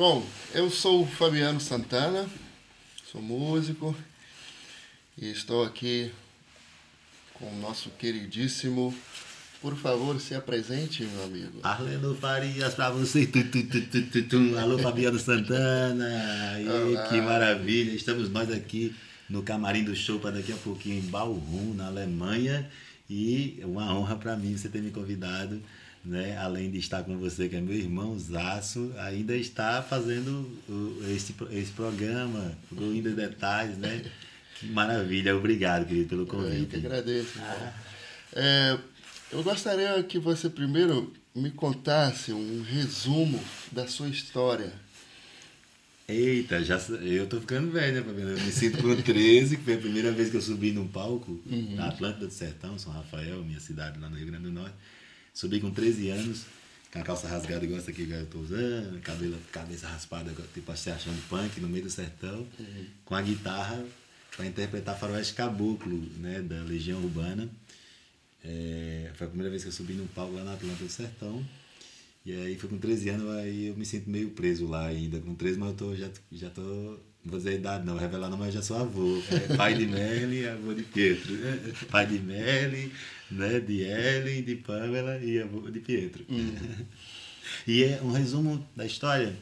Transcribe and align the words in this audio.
Bom, 0.00 0.26
eu 0.54 0.70
sou 0.70 1.02
o 1.02 1.06
Fabiano 1.06 1.60
Santana, 1.60 2.26
sou 3.12 3.20
músico 3.20 3.94
e 5.18 5.30
estou 5.30 5.62
aqui 5.62 6.10
com 7.34 7.44
o 7.44 7.60
nosso 7.60 7.90
queridíssimo. 7.90 8.94
Por 9.60 9.76
favor, 9.76 10.18
se 10.18 10.34
apresente, 10.34 11.02
meu 11.02 11.24
amigo. 11.24 11.60
Arlendo 11.62 12.14
Farias 12.14 12.72
pra 12.72 12.88
você. 12.88 13.26
Tu, 13.26 13.44
tu, 13.44 14.22
tu. 14.22 14.58
Alô, 14.58 14.78
Fabiano 14.78 15.18
Santana. 15.18 16.58
E, 16.58 17.08
que 17.10 17.20
maravilha. 17.20 17.94
Estamos 17.94 18.30
nós 18.30 18.50
aqui 18.50 18.96
no 19.28 19.42
Camarim 19.42 19.84
do 19.84 19.94
Show 19.94 20.18
para 20.18 20.30
daqui 20.30 20.54
a 20.54 20.56
pouquinho 20.56 20.96
em 20.96 21.10
Bauru, 21.10 21.74
na 21.74 21.88
Alemanha. 21.88 22.66
E 23.10 23.60
uma 23.64 23.94
honra 23.94 24.16
para 24.16 24.34
mim 24.34 24.56
você 24.56 24.70
ter 24.70 24.80
me 24.80 24.92
convidado 24.92 25.60
né? 26.04 26.36
além 26.38 26.70
de 26.70 26.78
estar 26.78 27.02
com 27.02 27.16
você, 27.18 27.48
que 27.48 27.56
é 27.56 27.60
meu 27.60 27.74
irmão 27.74 28.18
Zaço, 28.18 28.92
ainda 28.98 29.36
está 29.36 29.82
fazendo 29.82 30.50
o, 30.68 31.04
esse, 31.14 31.34
esse 31.50 31.72
programa, 31.72 32.56
o 32.72 32.82
Indo 32.92 33.14
Detalhes, 33.14 33.76
né? 33.76 34.04
Que 34.58 34.66
maravilha, 34.66 35.36
obrigado, 35.36 35.86
querido, 35.86 36.08
pelo 36.08 36.26
convite. 36.26 36.74
Eu 36.74 36.80
que 36.80 36.86
agradeço. 36.86 37.38
Ah. 37.40 37.72
É, 38.32 38.78
eu 39.32 39.42
gostaria 39.42 40.02
que 40.02 40.18
você 40.18 40.48
primeiro 40.48 41.12
me 41.34 41.50
contasse 41.50 42.32
um 42.32 42.62
resumo 42.62 43.42
da 43.70 43.86
sua 43.86 44.08
história. 44.08 44.72
Eita, 46.08 46.62
já, 46.64 46.76
eu 47.02 47.28
tô 47.28 47.40
ficando 47.40 47.70
velho, 47.70 48.04
né, 48.04 48.22
Eu 48.22 48.40
me 48.40 48.50
sinto 48.50 48.82
com 48.82 49.00
13, 49.00 49.56
que 49.56 49.62
foi 49.62 49.74
a 49.74 49.78
primeira 49.78 50.10
vez 50.10 50.28
que 50.28 50.36
eu 50.36 50.42
subi 50.42 50.72
num 50.72 50.88
palco 50.88 51.40
uhum. 51.46 51.76
na 51.76 51.86
Atlântida 51.86 52.26
do 52.26 52.32
Sertão, 52.32 52.76
São 52.78 52.92
Rafael, 52.92 53.44
minha 53.44 53.60
cidade 53.60 54.00
lá 54.00 54.08
no 54.08 54.16
Rio 54.16 54.26
Grande 54.26 54.44
do 54.44 54.52
Norte. 54.52 54.74
Subi 55.32 55.60
com 55.60 55.70
13 55.70 56.10
anos, 56.10 56.42
com 56.92 56.98
a 56.98 57.02
calça 57.02 57.28
rasgada 57.28 57.64
igual 57.64 57.80
essa 57.80 57.90
aqui 57.90 58.06
que 58.06 58.12
eu 58.12 58.26
tô 58.26 58.38
usando, 58.40 59.00
cabelo, 59.00 59.38
cabeça 59.52 59.86
raspada, 59.88 60.32
tipo 60.52 60.76
se 60.76 60.90
achando 60.90 61.20
punk 61.28 61.60
no 61.60 61.68
meio 61.68 61.84
do 61.84 61.90
sertão, 61.90 62.46
uhum. 62.58 62.86
com 63.04 63.14
a 63.14 63.22
guitarra 63.22 63.84
para 64.36 64.46
interpretar 64.46 64.98
Faroeste 64.98 65.34
Caboclo, 65.34 65.98
né, 66.18 66.40
da 66.40 66.62
Legião 66.62 67.02
Urbana. 67.02 67.48
É, 68.42 69.10
foi 69.14 69.26
a 69.26 69.30
primeira 69.30 69.50
vez 69.50 69.62
que 69.62 69.68
eu 69.68 69.72
subi 69.72 69.92
num 69.92 70.06
palco 70.06 70.34
lá 70.34 70.44
na 70.44 70.54
Atlanta 70.54 70.82
do 70.82 70.88
Sertão. 70.88 71.44
E 72.24 72.32
aí 72.32 72.56
foi 72.56 72.68
com 72.68 72.78
13 72.78 73.08
anos, 73.10 73.30
aí 73.36 73.66
eu 73.66 73.76
me 73.76 73.84
sinto 73.84 74.08
meio 74.08 74.30
preso 74.30 74.66
lá 74.66 74.86
ainda. 74.86 75.20
Com 75.20 75.34
13, 75.34 75.58
mas 75.58 75.70
eu 75.70 75.76
tô, 75.76 75.96
já, 75.96 76.10
já 76.32 76.50
tô. 76.50 76.98
Não 77.24 77.32
vou 77.32 77.38
dizer 77.38 77.56
idade 77.56 77.84
não, 77.84 77.96
revelar 77.96 78.30
não, 78.30 78.38
mas 78.38 78.54
já 78.54 78.62
sou 78.62 78.78
avô. 78.78 79.22
É, 79.30 79.56
pai 79.56 79.74
de 79.74 79.86
Merlin 79.86 80.46
avô 80.46 80.72
de 80.72 80.82
Pietro. 80.82 81.34
Pai 81.90 82.06
de 82.06 82.18
Merlin 82.18 82.90
né? 83.30 83.60
De 83.60 83.82
Ellen, 83.82 84.42
de 84.42 84.56
Pamela 84.56 85.18
e 85.18 85.40
avô 85.40 85.70
de 85.70 85.80
Pietro. 85.80 86.24
Uhum. 86.28 86.86
e 87.66 87.84
é 87.84 88.00
um 88.02 88.10
resumo 88.10 88.66
da 88.74 88.84
história. 88.84 89.36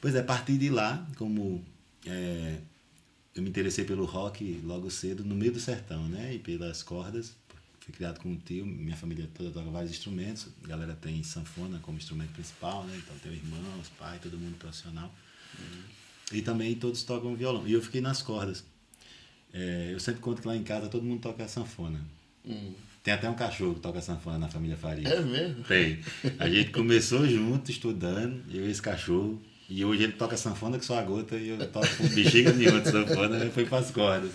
Pois 0.00 0.14
é, 0.14 0.20
a 0.20 0.24
partir 0.24 0.56
de 0.56 0.70
lá, 0.70 1.06
como 1.16 1.64
é, 2.06 2.58
eu 3.34 3.42
me 3.42 3.48
interessei 3.48 3.84
pelo 3.84 4.04
rock 4.04 4.60
logo 4.64 4.90
cedo, 4.90 5.24
no 5.24 5.34
meio 5.34 5.52
do 5.52 5.60
sertão, 5.60 6.08
né? 6.08 6.34
E 6.34 6.38
pelas 6.38 6.82
cordas. 6.82 7.36
Fui 7.80 7.94
criado 7.94 8.20
com 8.20 8.28
um 8.28 8.36
tio, 8.36 8.66
minha 8.66 8.96
família 8.96 9.28
toda 9.32 9.50
toca 9.50 9.70
vários 9.70 9.90
instrumentos. 9.90 10.48
A 10.62 10.68
galera 10.68 10.94
tem 10.94 11.22
sanfona 11.22 11.78
como 11.80 11.96
instrumento 11.96 12.32
principal, 12.32 12.84
né? 12.84 12.94
Então 13.02 13.16
tem 13.18 13.32
irmãos, 13.32 13.88
pai, 13.98 14.18
todo 14.22 14.38
mundo 14.38 14.56
profissional. 14.58 15.12
Uhum. 15.58 15.82
E 16.32 16.42
também 16.42 16.74
todos 16.74 17.02
tocam 17.02 17.34
violão. 17.34 17.66
E 17.66 17.72
eu 17.72 17.82
fiquei 17.82 18.00
nas 18.00 18.22
cordas. 18.22 18.64
É, 19.52 19.90
eu 19.92 20.00
sempre 20.00 20.20
conto 20.20 20.42
que 20.42 20.48
lá 20.48 20.56
em 20.56 20.62
casa 20.62 20.88
todo 20.88 21.02
mundo 21.02 21.20
toca 21.20 21.46
sanfona. 21.48 22.00
Uhum. 22.44 22.74
Tem 23.02 23.14
até 23.14 23.28
um 23.30 23.34
cachorro 23.34 23.74
que 23.74 23.80
toca 23.80 24.00
sanfona 24.02 24.38
na 24.38 24.48
família 24.48 24.76
Faria. 24.76 25.08
É 25.08 25.20
mesmo? 25.20 25.64
Tem. 25.64 25.98
A 26.38 26.48
gente 26.48 26.70
começou 26.70 27.26
junto, 27.26 27.70
estudando, 27.70 28.42
eu 28.52 28.66
e 28.66 28.70
esse 28.70 28.82
cachorro. 28.82 29.40
E 29.70 29.84
hoje 29.84 30.04
ele 30.04 30.12
toca 30.12 30.36
sanfona 30.36 30.78
que 30.78 30.84
só 30.84 30.98
a 30.98 31.02
gota 31.02 31.36
e 31.36 31.48
eu 31.48 31.70
toco 31.70 31.88
com 31.96 32.08
bexiga 32.08 32.52
nenhuma 32.52 32.80
de 32.80 32.90
sanfona, 32.90 33.38
né? 33.38 33.50
foi 33.50 33.66
para 33.66 33.78
as 33.78 33.90
cordas. 33.90 34.32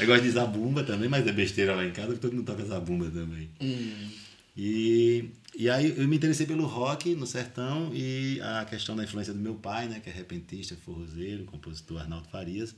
Eu 0.00 0.06
gosto 0.06 0.22
de 0.22 0.30
zabumba 0.30 0.82
também, 0.82 1.08
mas 1.08 1.26
é 1.26 1.32
besteira 1.32 1.74
lá 1.74 1.84
em 1.84 1.92
casa, 1.92 2.08
porque 2.08 2.20
todo 2.20 2.34
mundo 2.34 2.46
toca 2.46 2.64
zabumba 2.64 3.08
também. 3.08 3.48
Hum. 3.60 4.08
E, 4.56 5.32
e 5.54 5.68
aí 5.68 5.98
eu 5.98 6.08
me 6.08 6.16
interessei 6.16 6.46
pelo 6.46 6.64
rock 6.64 7.14
no 7.14 7.26
sertão 7.26 7.90
e 7.92 8.40
a 8.40 8.64
questão 8.64 8.96
da 8.96 9.04
influência 9.04 9.34
do 9.34 9.38
meu 9.38 9.54
pai, 9.54 9.86
né, 9.86 10.00
que 10.00 10.08
é 10.08 10.12
repentista, 10.12 10.74
forrozeiro, 10.76 11.44
compositor 11.44 12.00
Arnaldo 12.00 12.28
Farias. 12.28 12.74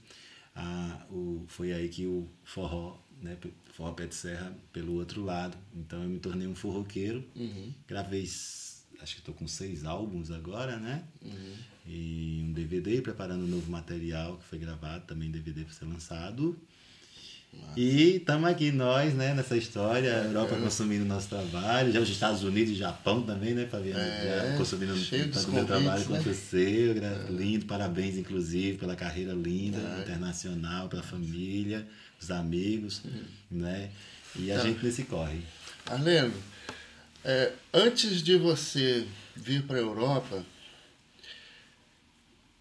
Ah, 0.57 1.07
o, 1.09 1.45
foi 1.47 1.73
aí 1.73 1.89
que 1.89 2.05
o 2.05 2.29
forró 2.43 2.99
né, 3.23 3.37
forró 3.73 3.93
pé 3.93 4.07
de 4.07 4.15
serra 4.15 4.57
pelo 4.73 4.95
outro 4.95 5.25
lado. 5.25 5.57
Então 5.75 6.03
eu 6.03 6.09
me 6.09 6.19
tornei 6.19 6.47
um 6.49 6.55
forroqueiro. 6.55 7.25
Uhum. 7.37 7.73
Gravei, 7.87 8.23
acho 8.23 9.15
que 9.15 9.21
estou 9.21 9.35
com 9.35 9.47
seis 9.47 9.85
álbuns 9.85 10.31
agora, 10.31 10.79
né? 10.79 11.05
Uhum. 11.23 11.55
E 11.87 12.43
um 12.45 12.53
DVD, 12.53 13.01
preparando 13.01 13.45
um 13.45 13.49
novo 13.49 13.71
material 13.71 14.37
que 14.37 14.45
foi 14.45 14.59
gravado, 14.59 15.07
também 15.07 15.31
DVD 15.31 15.65
para 15.65 15.73
ser 15.73 15.87
lançado. 15.87 16.59
E 17.77 18.17
estamos 18.17 18.51
aqui 18.51 18.73
nós, 18.73 19.15
né, 19.15 19.35
nessa 19.35 19.57
história, 19.57 20.23
a 20.23 20.25
Europa 20.25 20.57
é. 20.57 20.61
consumindo 20.61 21.05
nosso 21.05 21.29
trabalho, 21.29 21.93
já 21.93 22.01
os 22.01 22.09
Estados 22.09 22.43
Unidos 22.43 22.73
e 22.73 22.75
Japão 22.75 23.23
também, 23.23 23.55
né, 23.55 23.67
Fabiano? 23.67 24.01
É, 24.01 24.51
já 24.51 24.57
consumindo 24.57 24.95
o 24.95 25.53
meu 25.53 25.65
trabalho 25.65 26.09
né? 26.09 26.21
você, 26.21 26.97
é. 27.01 27.31
lindo, 27.31 27.67
parabéns 27.67 28.17
inclusive 28.17 28.79
pela 28.79 28.97
carreira 28.97 29.33
linda, 29.33 29.79
é. 29.79 30.01
internacional, 30.01 30.89
pela 30.89 31.05
família 31.05 31.87
os 32.21 32.31
amigos, 32.31 33.03
uhum. 33.05 33.25
né? 33.51 33.91
E 34.37 34.51
a 34.51 34.57
tá. 34.57 34.65
gente 34.65 34.85
nesse 34.85 35.05
corre. 35.05 35.41
Arleno, 35.87 36.35
é, 37.25 37.53
antes 37.73 38.23
de 38.23 38.37
você 38.37 39.07
vir 39.35 39.63
para 39.63 39.77
a 39.77 39.81
Europa, 39.81 40.45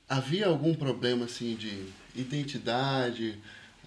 havia 0.08 0.48
algum 0.48 0.74
problema 0.74 1.26
assim 1.26 1.56
de 1.56 1.86
identidade, 2.16 3.38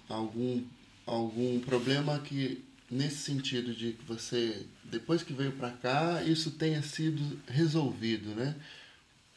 algum, 0.07 0.63
algum 1.05 1.59
problema 1.59 2.19
que 2.19 2.63
nesse 2.89 3.17
sentido 3.17 3.73
de 3.73 3.93
que 3.93 4.05
você 4.05 4.65
depois 4.83 5.23
que 5.23 5.33
veio 5.33 5.53
para 5.53 5.71
cá 5.71 6.23
isso 6.23 6.51
tenha 6.51 6.81
sido 6.81 7.39
resolvido, 7.47 8.35
né? 8.35 8.55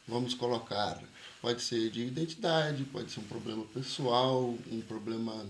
Vamos 0.07 0.35
colocar, 0.35 1.03
pode 1.41 1.63
ser 1.63 1.91
de 1.91 2.03
identidade, 2.03 2.85
pode 2.85 3.11
ser 3.11 3.21
um 3.21 3.25
problema 3.25 3.65
pessoal, 3.67 4.55
um 4.71 4.81
problema 4.83 5.47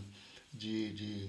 de, 0.53 0.93
de, 0.93 1.29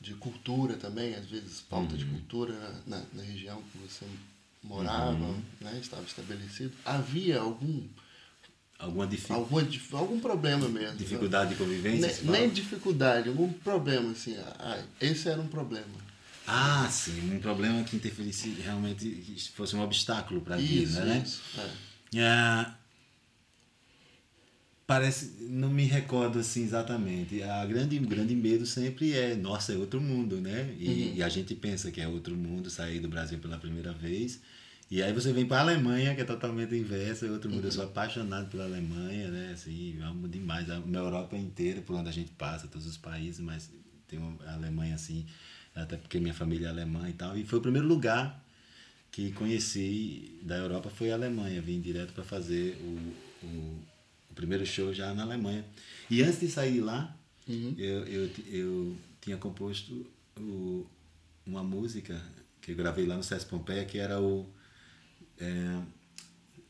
de 0.00 0.14
cultura 0.14 0.74
também, 0.76 1.14
às 1.14 1.26
vezes 1.26 1.60
falta 1.68 1.92
uhum. 1.92 1.98
de 1.98 2.04
cultura 2.06 2.54
na, 2.86 3.02
na, 3.12 3.22
região 3.22 3.62
que 3.70 3.78
você 3.78 4.06
morava, 4.62 5.12
uhum. 5.12 5.42
né, 5.60 5.78
estava 5.78 6.04
estabelecido. 6.04 6.72
Havia 6.86 7.40
algum 7.40 7.86
alguma 8.78 9.06
dificuldade 9.06 9.42
alguma, 9.44 10.00
algum 10.00 10.20
problema 10.20 10.68
mesmo 10.68 10.96
dificuldade 10.96 11.50
de 11.50 11.56
convivência 11.56 12.22
nem, 12.24 12.40
nem 12.40 12.50
dificuldade 12.50 13.28
algum 13.28 13.52
problema 13.52 14.10
assim 14.12 14.36
ah, 14.36 14.82
esse 15.00 15.28
era 15.28 15.40
um 15.40 15.48
problema 15.48 16.04
ah 16.46 16.88
sim 16.90 17.34
um 17.34 17.40
problema 17.40 17.82
que 17.84 17.96
interferisse 17.96 18.50
realmente 18.62 19.08
que 19.08 19.50
fosse 19.52 19.74
um 19.76 19.82
obstáculo 19.82 20.40
para 20.40 20.56
a 20.56 20.58
vida 20.58 21.04
né 21.04 21.22
isso, 21.24 21.40
é. 21.58 21.84
É, 22.16 22.66
Parece, 24.86 25.36
não 25.48 25.70
me 25.70 25.84
recordo 25.84 26.38
assim 26.38 26.62
exatamente. 26.62 27.42
A 27.42 27.64
grande, 27.64 27.96
o 27.96 28.06
grande 28.06 28.34
medo 28.34 28.66
sempre 28.66 29.14
é, 29.14 29.34
nossa, 29.34 29.72
é 29.72 29.76
outro 29.78 29.98
mundo, 29.98 30.42
né? 30.42 30.74
E, 30.78 30.86
uhum. 30.86 31.12
e, 31.16 31.22
a 31.22 31.28
gente 31.30 31.54
pensa 31.54 31.90
que 31.90 32.02
é 32.02 32.06
outro 32.06 32.36
mundo, 32.36 32.68
sair 32.68 33.00
do 33.00 33.08
Brasil 33.08 33.38
pela 33.38 33.56
primeira 33.56 33.94
vez. 33.94 34.40
E 34.94 35.02
aí 35.02 35.12
você 35.12 35.32
vem 35.32 35.44
para 35.44 35.58
a 35.58 35.60
Alemanha, 35.60 36.14
que 36.14 36.20
é 36.20 36.24
totalmente 36.24 36.74
inverso, 36.74 37.26
é 37.26 37.30
outro 37.30 37.50
mundo. 37.50 37.62
Uhum. 37.62 37.66
Eu 37.66 37.72
sou 37.72 37.84
apaixonado 37.84 38.48
pela 38.48 38.64
Alemanha, 38.64 39.28
né? 39.28 39.50
Assim, 39.52 40.00
amo 40.00 40.28
demais. 40.28 40.70
A 40.70 40.76
Europa 40.76 41.36
inteira, 41.36 41.82
por 41.82 41.96
onde 41.96 42.08
a 42.08 42.12
gente 42.12 42.30
passa, 42.30 42.68
todos 42.68 42.86
os 42.86 42.96
países, 42.96 43.40
mas 43.40 43.70
tem 44.06 44.20
a 44.46 44.54
Alemanha 44.54 44.94
assim, 44.94 45.26
até 45.74 45.96
porque 45.96 46.20
minha 46.20 46.34
família 46.34 46.68
é 46.68 46.70
alemã 46.70 47.08
e 47.08 47.12
tal. 47.12 47.36
E 47.36 47.44
foi 47.44 47.58
o 47.58 47.62
primeiro 47.62 47.88
lugar 47.88 48.40
que 49.10 49.32
conheci 49.32 50.38
da 50.42 50.56
Europa 50.56 50.88
foi 50.90 51.10
a 51.10 51.14
Alemanha. 51.14 51.60
Vim 51.60 51.80
direto 51.80 52.12
para 52.12 52.22
fazer 52.22 52.76
o, 52.80 53.46
o 53.46 53.82
o 54.30 54.34
primeiro 54.34 54.66
show 54.66 54.92
já 54.92 55.14
na 55.14 55.22
Alemanha. 55.22 55.64
E 56.10 56.22
antes 56.22 56.40
de 56.40 56.48
sair 56.48 56.80
lá, 56.80 57.16
uhum. 57.48 57.74
eu, 57.78 58.04
eu, 58.04 58.30
eu 58.48 58.96
tinha 59.20 59.36
composto 59.36 60.04
o, 60.36 60.84
uma 61.46 61.62
música 61.62 62.20
que 62.60 62.72
eu 62.72 62.76
gravei 62.76 63.06
lá 63.06 63.16
no 63.16 63.22
César 63.22 63.46
Pompeia, 63.46 63.84
que 63.84 63.98
era 63.98 64.20
o. 64.20 64.44
É, 65.38 65.80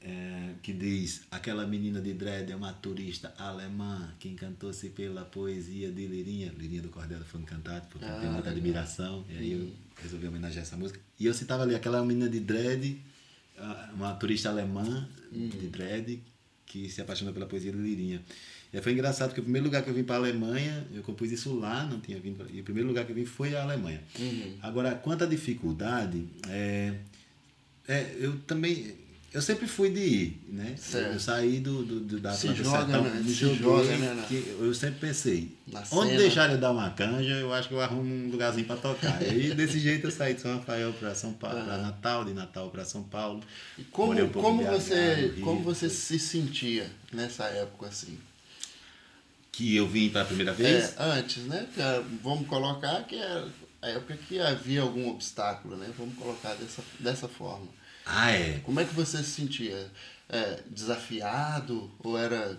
é, 0.00 0.50
que 0.62 0.72
diz: 0.72 1.22
Aquela 1.30 1.66
menina 1.66 2.00
de 2.00 2.12
dread 2.12 2.52
é 2.52 2.56
uma 2.56 2.72
turista 2.72 3.34
alemã 3.38 4.12
que 4.18 4.28
encantou-se 4.28 4.90
pela 4.90 5.24
poesia 5.24 5.90
de 5.90 6.06
Lirinha, 6.06 6.52
Lirinha 6.58 6.82
do 6.82 6.88
Cordel 6.88 7.20
foi 7.24 7.40
encantado, 7.40 7.86
porque 7.88 8.06
ah, 8.06 8.18
tem 8.20 8.30
muita 8.30 8.50
admiração. 8.50 9.24
E 9.28 9.36
aí 9.36 9.52
eu 9.52 9.72
resolvi 10.02 10.26
homenagear 10.26 10.62
essa 10.62 10.76
música. 10.76 11.00
E 11.18 11.26
eu 11.26 11.34
citava 11.34 11.62
ali: 11.62 11.74
Aquela 11.74 12.04
menina 12.04 12.28
de 12.28 12.40
dread, 12.40 13.00
uma 13.94 14.12
turista 14.14 14.50
alemã 14.50 15.08
uhum. 15.32 15.48
de 15.48 15.68
dread 15.68 16.22
que 16.66 16.90
se 16.90 17.00
apaixonou 17.00 17.32
pela 17.32 17.46
poesia 17.46 17.72
de 17.72 17.78
Lirinha. 17.78 18.22
E 18.72 18.82
foi 18.82 18.92
engraçado 18.92 19.28
porque 19.28 19.40
o 19.40 19.44
primeiro 19.44 19.66
lugar 19.66 19.82
que 19.84 19.88
eu 19.88 19.94
vim 19.94 20.02
para 20.02 20.16
a 20.16 20.18
Alemanha, 20.18 20.84
eu 20.92 21.02
compus 21.04 21.30
isso 21.30 21.54
lá, 21.54 21.86
não 21.86 22.00
tinha 22.00 22.18
vindo. 22.18 22.44
E 22.52 22.60
o 22.60 22.64
primeiro 22.64 22.88
lugar 22.88 23.04
que 23.04 23.12
eu 23.12 23.14
vim 23.14 23.24
foi 23.24 23.54
a 23.54 23.62
Alemanha. 23.62 24.02
Uhum. 24.18 24.58
Agora, 24.60 24.96
quanto 24.96 25.22
à 25.22 25.26
dificuldade, 25.28 26.26
é, 26.48 26.94
é, 27.88 28.16
eu 28.18 28.38
também 28.46 28.96
eu 29.34 29.42
sempre 29.42 29.66
fui 29.66 29.90
de 29.90 30.00
ir, 30.00 30.40
né? 30.46 30.76
Certo. 30.78 31.14
Eu 31.14 31.18
saí 31.18 31.58
do, 31.58 31.82
do, 31.84 31.98
do 31.98 32.20
da 32.20 32.32
Se 32.32 32.54
joga, 32.54 32.86
Sertão, 32.86 33.02
né? 33.02 33.20
me 33.20 33.34
joguei, 33.34 33.58
joga, 33.58 33.96
né, 33.96 34.24
que 34.28 34.56
eu 34.60 34.72
sempre 34.72 35.00
pensei, 35.00 35.50
Na 35.66 35.80
onde 35.90 36.10
cena. 36.10 36.18
deixar 36.20 36.50
eu 36.52 36.56
dar 36.58 36.70
uma 36.70 36.88
canja, 36.90 37.32
eu 37.32 37.52
acho 37.52 37.66
que 37.66 37.74
eu 37.74 37.80
arrumo 37.80 38.14
um 38.14 38.30
lugarzinho 38.30 38.64
para 38.64 38.76
tocar. 38.76 39.20
E 39.20 39.52
desse 39.52 39.80
jeito 39.80 40.06
eu 40.06 40.12
saí 40.12 40.34
de 40.34 40.40
São 40.40 40.56
Rafael 40.56 40.92
para 40.92 41.16
São 41.16 41.32
Paulo, 41.32 41.64
para 41.64 41.78
Natal, 41.78 42.24
de 42.24 42.32
Natal 42.32 42.70
para 42.70 42.84
São 42.84 43.02
Paulo. 43.02 43.42
E 43.76 43.82
como, 43.82 44.12
um 44.12 44.28
como, 44.28 44.62
você, 44.64 45.32
Rio, 45.34 45.40
como 45.44 45.64
você 45.64 45.90
se 45.90 46.16
sentia 46.16 46.88
nessa 47.12 47.42
época 47.46 47.88
assim? 47.88 48.16
Que 49.50 49.74
eu 49.74 49.88
vim 49.88 50.10
pela 50.10 50.24
primeira 50.24 50.52
vez. 50.52 50.94
É, 50.96 51.02
antes, 51.02 51.42
né? 51.46 51.66
Ah, 51.76 52.04
Vamos 52.22 52.46
colocar 52.46 53.02
que 53.02 53.16
é 53.16 53.44
a 53.84 53.88
época 53.90 54.16
que 54.16 54.38
havia 54.40 54.82
algum 54.82 55.08
obstáculo, 55.10 55.76
né? 55.76 55.90
Vamos 55.98 56.14
colocar 56.16 56.54
dessa, 56.54 56.82
dessa 57.00 57.28
forma. 57.28 57.68
Ah, 58.06 58.30
é. 58.30 58.60
Como 58.60 58.80
é 58.80 58.84
que 58.84 58.94
você 58.94 59.18
se 59.18 59.30
sentia? 59.30 59.90
É, 60.28 60.62
desafiado 60.70 61.90
ou 61.98 62.16
era, 62.18 62.58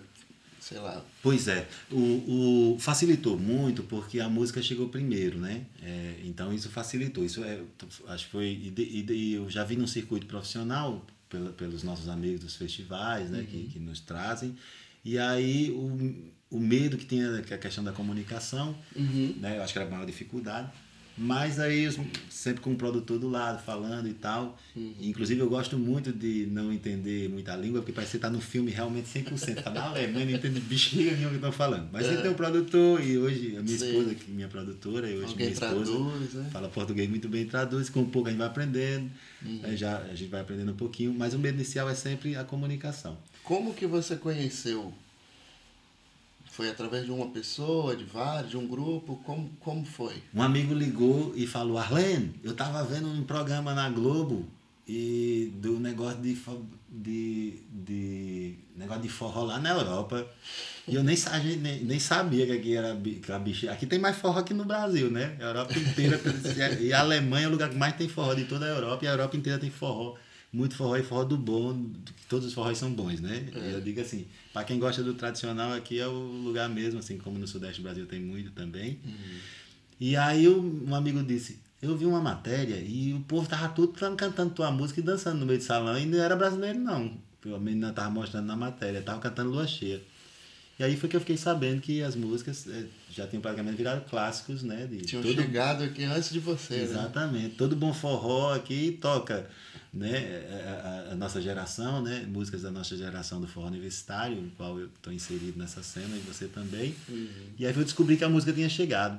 sei 0.60 0.78
lá, 0.78 1.04
Pois 1.22 1.48
é, 1.48 1.66
o, 1.90 2.74
o- 2.74 2.78
facilitou 2.78 3.36
muito 3.38 3.82
porque 3.82 4.20
a 4.20 4.28
música 4.28 4.62
chegou 4.62 4.88
primeiro, 4.88 5.38
né? 5.38 5.64
É, 5.82 6.14
então 6.24 6.52
isso 6.54 6.68
facilitou. 6.70 7.24
Isso 7.24 7.42
é, 7.44 7.60
acho 8.08 8.26
que 8.26 8.30
foi 8.30 8.46
e, 8.76 9.04
e 9.12 9.34
eu 9.34 9.50
já 9.50 9.64
vi 9.64 9.76
no 9.76 9.86
circuito 9.88 10.26
profissional 10.26 11.04
pela- 11.28 11.50
pelos 11.52 11.82
nossos 11.82 12.08
amigos 12.08 12.40
dos 12.40 12.54
festivais, 12.56 13.30
né? 13.30 13.44
Que, 13.48 13.64
que 13.72 13.78
nos 13.80 14.00
trazem. 14.00 14.56
E 15.04 15.18
aí 15.18 15.70
o, 15.70 16.56
o 16.56 16.60
medo 16.60 16.96
que 16.96 17.04
tinha 17.04 17.42
que 17.42 17.52
é 17.52 17.56
a 17.56 17.60
questão 17.60 17.82
da 17.84 17.92
comunicação, 17.92 18.76
né? 19.40 19.58
Eu 19.58 19.62
acho 19.62 19.72
que 19.72 19.78
era 19.78 19.88
a 19.88 19.90
maior 19.90 20.06
dificuldade. 20.06 20.70
Mas 21.18 21.58
aí, 21.58 21.88
sempre 22.28 22.60
com 22.62 22.72
o 22.72 22.76
produtor 22.76 23.18
do 23.18 23.28
lado, 23.28 23.62
falando 23.62 24.06
e 24.08 24.12
tal. 24.12 24.58
Inclusive, 25.00 25.40
eu 25.40 25.48
gosto 25.48 25.78
muito 25.78 26.12
de 26.12 26.46
não 26.50 26.70
entender 26.72 27.28
muita 27.28 27.56
língua, 27.56 27.80
porque 27.80 27.92
parece 27.92 28.12
que 28.12 28.18
você 28.18 28.22
tá 28.22 28.28
no 28.30 28.40
filme 28.40 28.70
realmente 28.70 29.08
100%. 29.08 29.62
Tá 29.62 29.70
na 29.70 29.84
Alemanha, 29.84 30.26
não 30.26 30.32
entende 30.32 30.60
bexiga 30.60 31.12
nenhuma 31.12 31.30
que 31.30 31.36
estão 31.36 31.52
falando. 31.52 31.88
Mas 31.90 32.06
você 32.06 32.16
tem 32.18 32.30
um 32.30 32.34
produtor, 32.34 33.02
e 33.02 33.16
hoje 33.16 33.56
a 33.56 33.62
minha 33.62 33.78
Sim. 33.78 33.88
esposa, 33.88 34.14
que 34.14 34.30
é 34.30 34.34
minha 34.34 34.48
produtora, 34.48 35.10
e 35.10 35.14
hoje 35.16 35.28
Alguém 35.28 35.46
minha 35.46 35.52
esposa, 35.52 35.92
traduz, 35.92 36.34
né? 36.34 36.50
fala 36.52 36.68
português 36.68 37.08
muito 37.08 37.28
bem, 37.28 37.46
traduz. 37.46 37.88
Com 37.88 38.00
um 38.00 38.10
pouco 38.10 38.28
a 38.28 38.30
gente 38.30 38.38
vai 38.38 38.48
aprendendo, 38.48 39.10
aí 39.62 39.76
já, 39.76 39.98
a 39.98 40.14
gente 40.14 40.28
vai 40.28 40.42
aprendendo 40.42 40.72
um 40.72 40.76
pouquinho. 40.76 41.14
Mas 41.14 41.32
o 41.32 41.38
medo 41.38 41.54
inicial 41.56 41.88
é 41.88 41.94
sempre 41.94 42.36
a 42.36 42.44
comunicação. 42.44 43.16
como 43.42 43.72
que 43.72 43.86
você 43.86 44.16
conheceu? 44.16 44.92
Foi 46.56 46.70
através 46.70 47.04
de 47.04 47.10
uma 47.10 47.26
pessoa, 47.26 47.94
de 47.94 48.04
vários, 48.04 48.48
de 48.48 48.56
um 48.56 48.66
grupo? 48.66 49.16
Como, 49.26 49.50
como 49.60 49.84
foi? 49.84 50.14
Um 50.34 50.40
amigo 50.40 50.72
ligou 50.72 51.34
e 51.36 51.46
falou, 51.46 51.76
Arlene, 51.76 52.32
eu 52.42 52.54
tava 52.56 52.82
vendo 52.82 53.08
um 53.08 53.24
programa 53.24 53.74
na 53.74 53.90
Globo 53.90 54.48
e 54.88 55.52
do 55.56 55.78
negócio 55.78 56.18
de, 56.18 56.34
de, 56.88 57.62
de 57.70 58.54
negócio 58.74 59.02
de 59.02 59.08
forró 59.10 59.42
lá 59.44 59.58
na 59.58 59.68
Europa. 59.68 60.26
E 60.88 60.94
eu 60.94 61.04
nem, 61.04 61.14
nem, 61.60 61.84
nem 61.84 62.00
sabia 62.00 62.46
que 62.46 62.52
aqui 62.52 62.74
era 62.74 62.96
que 62.96 63.30
a 63.30 63.38
bicha. 63.38 63.70
Aqui 63.70 63.84
tem 63.84 63.98
mais 63.98 64.16
forró 64.16 64.40
que 64.40 64.54
no 64.54 64.64
Brasil, 64.64 65.10
né? 65.10 65.36
A 65.38 65.42
Europa 65.44 65.78
inteira. 65.78 66.18
e 66.80 66.90
a 66.90 67.00
Alemanha 67.00 67.44
é 67.44 67.48
o 67.48 67.50
lugar 67.52 67.68
que 67.68 67.76
mais 67.76 67.96
tem 67.96 68.08
forró 68.08 68.32
de 68.32 68.46
toda 68.46 68.64
a 68.64 68.68
Europa, 68.70 69.04
e 69.04 69.08
a 69.08 69.10
Europa 69.10 69.36
inteira 69.36 69.58
tem 69.58 69.68
forró. 69.68 70.14
Muito 70.56 70.74
forró 70.74 70.96
e 70.96 71.02
forró 71.02 71.22
do 71.24 71.36
bom, 71.36 71.84
todos 72.30 72.46
os 72.46 72.54
forróis 72.54 72.78
são 72.78 72.90
bons, 72.90 73.20
né? 73.20 73.46
E 73.54 73.72
eu 73.74 73.80
digo 73.80 74.00
assim, 74.00 74.26
para 74.54 74.64
quem 74.64 74.78
gosta 74.78 75.02
do 75.02 75.12
tradicional, 75.12 75.72
aqui 75.74 75.98
é 76.00 76.06
o 76.08 76.12
lugar 76.46 76.66
mesmo, 76.68 76.98
assim 76.98 77.18
como 77.18 77.38
no 77.38 77.46
Sudeste 77.46 77.80
do 77.80 77.84
Brasil 77.84 78.06
tem 78.06 78.20
muito 78.20 78.50
também. 78.52 78.98
E 80.00 80.16
aí 80.16 80.48
um 80.48 80.94
amigo 80.94 81.22
disse, 81.22 81.58
eu 81.82 81.94
vi 81.96 82.06
uma 82.06 82.20
matéria 82.20 82.76
e 82.76 83.12
o 83.12 83.20
povo 83.20 83.46
tava 83.48 83.68
tudo 83.68 83.92
can- 83.92 84.16
cantando 84.16 84.54
tua 84.54 84.70
música 84.70 85.00
e 85.00 85.02
dançando 85.02 85.38
no 85.40 85.46
meio 85.46 85.58
do 85.58 85.64
salão 85.64 85.98
e 85.98 86.06
não 86.06 86.18
era 86.18 86.34
brasileiro 86.34 86.78
não. 86.78 87.12
A 87.54 87.58
menina 87.58 87.92
tava 87.92 88.10
mostrando 88.10 88.46
na 88.46 88.56
matéria, 88.56 89.02
tava 89.02 89.20
cantando 89.20 89.50
lua 89.50 89.66
cheia. 89.66 90.02
E 90.78 90.84
aí 90.84 90.96
foi 90.96 91.08
que 91.08 91.16
eu 91.16 91.20
fiquei 91.20 91.36
sabendo 91.36 91.80
que 91.80 92.02
as 92.02 92.16
músicas 92.16 92.66
eh, 92.66 92.86
já 93.10 93.26
tinham 93.26 93.40
praticamente 93.40 93.76
virado 93.76 94.04
clássicos, 94.10 94.62
né? 94.62 94.86
De 94.86 94.98
Tinham 95.02 95.22
todo- 95.22 95.34
chegado 95.34 95.84
aqui 95.84 96.02
antes 96.04 96.30
de 96.30 96.38
você, 96.40 96.76
né? 96.76 96.82
Exatamente. 96.82 97.54
Todo 97.56 97.74
bom 97.76 97.94
forró 97.94 98.52
aqui 98.54 98.98
toca, 99.00 99.48
né? 99.96 100.46
A, 101.08 101.12
a- 101.12 101.14
nossa 101.16 101.40
geração, 101.40 102.02
né? 102.02 102.26
Músicas 102.28 102.62
da 102.62 102.70
nossa 102.70 102.96
geração 102.96 103.40
do 103.40 103.46
forró 103.48 103.66
universitário, 103.68 104.36
no 104.40 104.50
qual 104.50 104.78
eu 104.78 104.86
estou 104.86 105.12
inserido 105.12 105.58
nessa 105.58 105.82
cena 105.82 106.14
e 106.16 106.20
você 106.20 106.46
também. 106.46 106.94
E 107.58 107.66
aí 107.66 107.74
eu 107.74 107.82
descobri 107.84 108.16
que 108.16 108.24
a 108.24 108.28
música 108.28 108.52
tinha 108.52 108.68
chegado. 108.68 109.18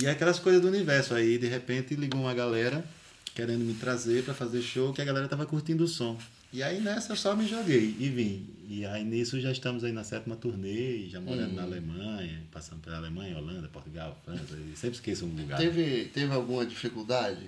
E 0.00 0.06
é 0.06 0.10
aquelas 0.10 0.38
coisas 0.38 0.60
do 0.60 0.68
universo 0.68 1.14
aí, 1.14 1.38
de 1.38 1.46
repente 1.46 1.94
ligou 1.94 2.20
uma 2.20 2.34
galera 2.34 2.84
querendo 3.34 3.64
me 3.64 3.74
trazer 3.74 4.24
para 4.24 4.34
fazer 4.34 4.60
show, 4.62 4.92
que 4.92 5.00
a 5.00 5.04
galera 5.04 5.26
tava 5.28 5.46
curtindo 5.46 5.84
o 5.84 5.88
som. 5.88 6.18
E 6.52 6.62
aí 6.62 6.80
nessa 6.80 7.12
eu 7.12 7.16
só 7.16 7.34
me 7.34 7.46
joguei 7.48 7.96
e 7.98 8.08
vim. 8.08 8.46
E 8.68 8.84
aí 8.86 9.04
nisso 9.04 9.40
já 9.40 9.50
estamos 9.50 9.82
aí 9.84 9.92
na 9.92 10.04
sétima 10.04 10.36
turnê, 10.36 11.08
já 11.08 11.20
morando 11.20 11.54
na 11.54 11.62
Alemanha, 11.62 12.42
passando 12.52 12.80
pela 12.80 12.96
Alemanha, 12.96 13.36
Holanda, 13.38 13.68
Portugal, 13.68 14.20
França, 14.24 14.56
sempre 14.76 14.96
esqueço 14.96 15.24
um 15.26 15.34
lugar. 15.34 15.58
Teve, 15.58 16.04
teve 16.12 16.32
alguma 16.32 16.64
dificuldade? 16.66 17.40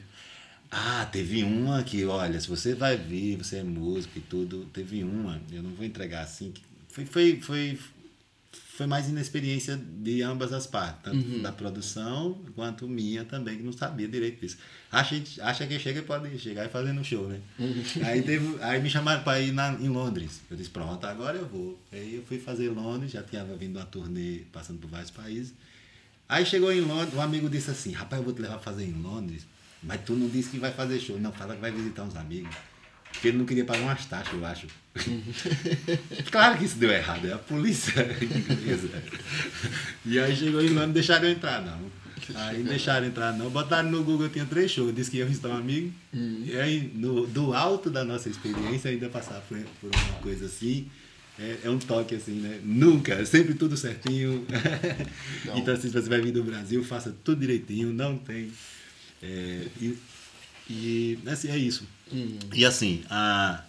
Ah, 0.70 1.06
teve 1.10 1.42
uma 1.44 1.82
que, 1.82 2.04
olha, 2.04 2.40
se 2.40 2.48
você 2.48 2.74
vai 2.74 2.96
vir, 2.96 3.36
você 3.36 3.58
é 3.58 3.62
músico 3.62 4.18
e 4.18 4.20
tudo, 4.20 4.64
teve 4.72 5.04
uma, 5.04 5.40
eu 5.52 5.62
não 5.62 5.70
vou 5.70 5.84
entregar 5.84 6.22
assim, 6.22 6.52
foi, 6.88 7.04
foi, 7.04 7.40
foi, 7.40 7.78
foi 8.76 8.86
mais 8.86 9.08
inexperiência 9.08 9.76
de 9.76 10.22
ambas 10.22 10.52
as 10.52 10.66
partes, 10.66 11.02
tanto 11.04 11.38
da 11.40 11.52
produção 11.52 12.40
quanto 12.54 12.88
minha 12.88 13.24
também, 13.24 13.58
que 13.58 13.62
não 13.62 13.72
sabia 13.72 14.08
direito 14.08 14.40
disso. 14.40 14.58
Acha, 14.90 15.22
acha 15.40 15.66
que 15.66 15.78
chega 15.78 16.00
e 16.00 16.02
pode 16.02 16.38
chegar 16.38 16.64
e 16.64 16.68
fazer 16.68 16.92
no 16.92 17.04
show, 17.04 17.28
né? 17.28 17.40
aí, 18.04 18.22
teve, 18.22 18.56
aí 18.62 18.80
me 18.82 18.90
chamaram 18.90 19.22
para 19.22 19.40
ir 19.40 19.52
na, 19.52 19.72
em 19.74 19.88
Londres. 19.88 20.40
Eu 20.50 20.56
disse, 20.56 20.70
pronto, 20.70 21.04
agora 21.06 21.36
eu 21.36 21.46
vou. 21.46 21.78
Aí 21.92 22.16
eu 22.16 22.22
fui 22.22 22.38
fazer 22.38 22.70
Londres, 22.70 23.12
já 23.12 23.22
tinha 23.22 23.44
vindo 23.44 23.76
uma 23.76 23.86
turnê 23.86 24.42
passando 24.52 24.78
por 24.78 24.90
vários 24.90 25.10
países. 25.10 25.54
Aí 26.28 26.44
chegou 26.44 26.72
em 26.72 26.80
Londres, 26.80 27.14
um 27.14 27.20
amigo 27.20 27.48
disse 27.48 27.70
assim, 27.70 27.92
rapaz, 27.92 28.20
eu 28.20 28.24
vou 28.24 28.34
te 28.34 28.42
levar 28.42 28.56
a 28.56 28.58
fazer 28.58 28.84
em 28.84 28.92
Londres, 28.92 29.46
mas 29.86 30.00
tu 30.04 30.12
não 30.14 30.28
disse 30.28 30.50
que 30.50 30.58
vai 30.58 30.72
fazer 30.72 30.98
show. 31.00 31.18
Não, 31.18 31.32
fala 31.32 31.54
que 31.54 31.60
vai 31.60 31.70
visitar 31.70 32.02
uns 32.02 32.16
amigos. 32.16 32.54
Porque 33.12 33.28
ele 33.28 33.38
não 33.38 33.46
queria 33.46 33.64
pagar 33.64 33.80
umas 33.82 34.04
taxas, 34.04 34.34
eu 34.34 34.44
acho. 34.44 34.66
claro 36.30 36.58
que 36.58 36.64
isso 36.64 36.76
deu 36.76 36.90
errado, 36.90 37.26
é 37.26 37.32
a 37.32 37.38
polícia 37.38 37.92
inglesa. 38.20 38.90
E 40.04 40.18
aí 40.18 40.36
chegou 40.36 40.60
em 40.62 40.68
Londres, 40.68 40.92
deixaram 40.92 41.24
eu 41.26 41.30
entrar, 41.32 41.62
não. 41.62 41.78
Aí 42.34 42.62
deixaram 42.62 43.06
entrar, 43.06 43.32
não. 43.32 43.48
Botaram 43.48 43.90
no 43.90 44.02
Google, 44.02 44.26
eu 44.26 44.30
tinha 44.32 44.44
três 44.44 44.70
shows, 44.70 44.94
disse 44.94 45.10
que 45.10 45.18
ia 45.18 45.24
visitar 45.26 45.48
um 45.48 45.56
amigo. 45.56 45.92
E 46.12 46.56
aí, 46.58 46.90
no, 46.94 47.26
do 47.26 47.54
alto 47.54 47.88
da 47.88 48.04
nossa 48.04 48.28
experiência, 48.28 48.90
ainda 48.90 49.08
passar 49.08 49.40
por, 49.48 49.58
por 49.80 49.90
uma 49.94 50.18
coisa 50.20 50.46
assim. 50.46 50.88
É, 51.38 51.58
é 51.64 51.70
um 51.70 51.78
toque 51.78 52.14
assim, 52.14 52.40
né? 52.40 52.60
Nunca, 52.64 53.24
sempre 53.26 53.54
tudo 53.54 53.76
certinho. 53.76 54.44
Então- 55.54 55.76
se 55.76 55.88
você 55.88 56.08
vai 56.08 56.20
vir 56.20 56.32
do 56.32 56.42
Brasil, 56.42 56.82
faça 56.82 57.14
tudo 57.22 57.40
direitinho, 57.40 57.92
não 57.92 58.16
tem. 58.18 58.50
É, 59.22 59.66
e, 59.80 59.98
e 60.68 61.18
assim, 61.26 61.48
é 61.48 61.56
isso. 61.58 61.84
E 62.54 62.64
assim, 62.64 63.04
a, 63.10 63.62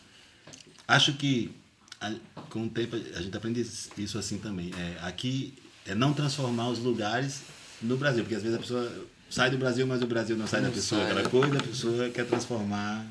acho 0.88 1.13
que 1.13 1.51
a- 2.00 2.13
com 2.50 2.66
o 2.66 2.70
tempo 2.70 2.96
a 2.96 3.22
gente 3.22 3.36
aprende 3.36 3.66
isso 3.98 4.18
assim 4.18 4.38
também. 4.38 4.72
É, 4.77 4.98
aqui 5.08 5.54
é 5.86 5.96
não 5.96 6.13
transformar 6.13 6.70
os 6.70 6.80
lugares 6.80 7.42
no 7.82 7.98
Brasil, 7.98 8.24
porque 8.24 8.36
às 8.36 8.44
vezes 8.44 8.58
a 8.58 8.62
pessoa 8.62 9.06
sai 9.30 9.50
do 9.50 9.58
Brasil, 9.58 9.86
mas 9.88 10.01
o 10.01 10.08
Brasil 10.08 10.36
não 10.38 10.48
sai 10.48 10.62
Não 10.62 10.70
da 10.70 10.75
pessoa, 10.75 11.01
sai. 11.01 11.12
aquela 11.12 11.30
coisa, 11.30 11.58
a 11.58 11.63
pessoa 11.63 12.10
quer 12.10 12.25
transformar 12.25 13.06